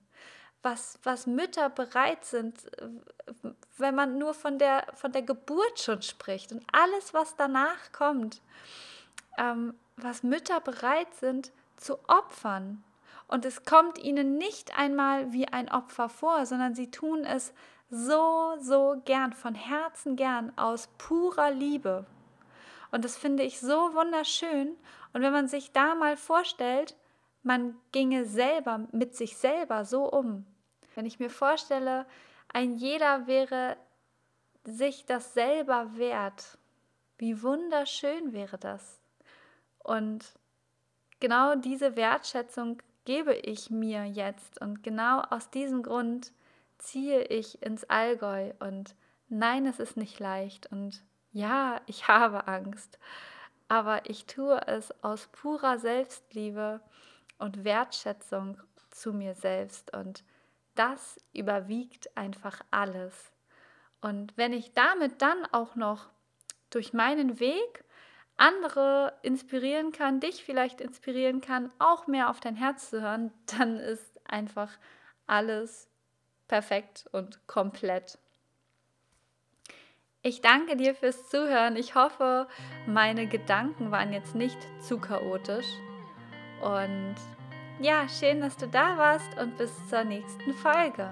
was, 0.63 0.99
was 1.03 1.27
Mütter 1.27 1.69
bereit 1.69 2.25
sind, 2.25 2.59
wenn 3.77 3.95
man 3.95 4.17
nur 4.17 4.33
von 4.33 4.59
der, 4.59 4.85
von 4.93 5.11
der 5.11 5.23
Geburt 5.23 5.79
schon 5.79 6.01
spricht 6.01 6.51
und 6.51 6.63
alles, 6.71 7.13
was 7.13 7.35
danach 7.35 7.91
kommt, 7.91 8.41
ähm, 9.37 9.73
was 9.97 10.23
Mütter 10.23 10.59
bereit 10.59 11.13
sind 11.15 11.51
zu 11.77 11.97
opfern. 12.07 12.83
Und 13.31 13.45
es 13.45 13.63
kommt 13.63 13.97
ihnen 13.97 14.37
nicht 14.37 14.77
einmal 14.77 15.31
wie 15.31 15.47
ein 15.47 15.71
Opfer 15.71 16.09
vor, 16.09 16.45
sondern 16.45 16.75
sie 16.75 16.91
tun 16.91 17.23
es 17.23 17.53
so, 17.89 18.55
so 18.59 19.01
gern, 19.05 19.31
von 19.31 19.55
Herzen 19.55 20.17
gern, 20.17 20.51
aus 20.57 20.89
purer 20.97 21.49
Liebe. 21.49 22.05
Und 22.91 23.05
das 23.05 23.17
finde 23.17 23.43
ich 23.43 23.61
so 23.61 23.93
wunderschön. 23.93 24.75
Und 25.13 25.21
wenn 25.21 25.31
man 25.31 25.47
sich 25.47 25.71
da 25.71 25.95
mal 25.95 26.17
vorstellt, 26.17 26.97
man 27.41 27.77
ginge 27.93 28.25
selber 28.25 28.85
mit 28.91 29.15
sich 29.15 29.37
selber 29.37 29.85
so 29.85 30.03
um, 30.11 30.45
wenn 30.95 31.05
ich 31.05 31.19
mir 31.19 31.29
vorstelle, 31.29 32.05
ein 32.51 32.75
jeder 32.75 33.27
wäre 33.27 33.77
sich 34.65 35.05
das 35.05 35.33
selber 35.33 35.95
wert, 35.95 36.57
wie 37.17 37.41
wunderschön 37.41 38.33
wäre 38.33 38.57
das. 38.57 38.99
Und 39.79 40.33
genau 41.21 41.55
diese 41.55 41.95
Wertschätzung 41.95 42.81
gebe 43.11 43.33
ich 43.33 43.69
mir 43.69 44.05
jetzt. 44.05 44.61
Und 44.61 44.83
genau 44.83 45.19
aus 45.19 45.49
diesem 45.49 45.83
Grund 45.83 46.31
ziehe 46.77 47.23
ich 47.23 47.61
ins 47.61 47.83
Allgäu. 47.83 48.53
Und 48.59 48.95
nein, 49.27 49.65
es 49.65 49.81
ist 49.81 49.97
nicht 49.97 50.17
leicht. 50.19 50.71
Und 50.71 51.03
ja, 51.33 51.81
ich 51.87 52.07
habe 52.07 52.47
Angst, 52.47 52.99
aber 53.67 54.09
ich 54.09 54.27
tue 54.27 54.65
es 54.65 54.93
aus 55.03 55.27
purer 55.27 55.77
Selbstliebe 55.77 56.79
und 57.37 57.65
Wertschätzung 57.65 58.61
zu 58.91 59.11
mir 59.11 59.35
selbst. 59.35 59.93
Und 59.93 60.23
das 60.75 61.19
überwiegt 61.33 62.15
einfach 62.15 62.61
alles. 62.71 63.33
Und 63.99 64.37
wenn 64.37 64.53
ich 64.53 64.71
damit 64.71 65.21
dann 65.21 65.45
auch 65.51 65.75
noch 65.75 66.07
durch 66.69 66.93
meinen 66.93 67.41
Weg 67.41 67.83
andere 68.41 69.13
inspirieren 69.21 69.91
kann, 69.91 70.19
dich 70.19 70.43
vielleicht 70.43 70.81
inspirieren 70.81 71.41
kann, 71.41 71.71
auch 71.77 72.07
mehr 72.07 72.29
auf 72.29 72.39
dein 72.39 72.55
Herz 72.55 72.89
zu 72.89 73.01
hören, 73.01 73.31
dann 73.57 73.77
ist 73.77 74.19
einfach 74.25 74.71
alles 75.27 75.87
perfekt 76.47 77.05
und 77.11 77.45
komplett. 77.47 78.17
Ich 80.23 80.41
danke 80.41 80.75
dir 80.75 80.93
fürs 80.95 81.29
Zuhören. 81.29 81.75
Ich 81.75 81.95
hoffe, 81.95 82.47
meine 82.87 83.27
Gedanken 83.27 83.91
waren 83.91 84.11
jetzt 84.11 84.35
nicht 84.35 84.57
zu 84.79 84.99
chaotisch 84.99 85.67
und 86.61 87.15
ja, 87.79 88.07
schön, 88.07 88.41
dass 88.41 88.57
du 88.57 88.67
da 88.67 88.97
warst 88.97 89.37
und 89.39 89.57
bis 89.57 89.71
zur 89.89 90.03
nächsten 90.03 90.53
Folge. 90.53 91.11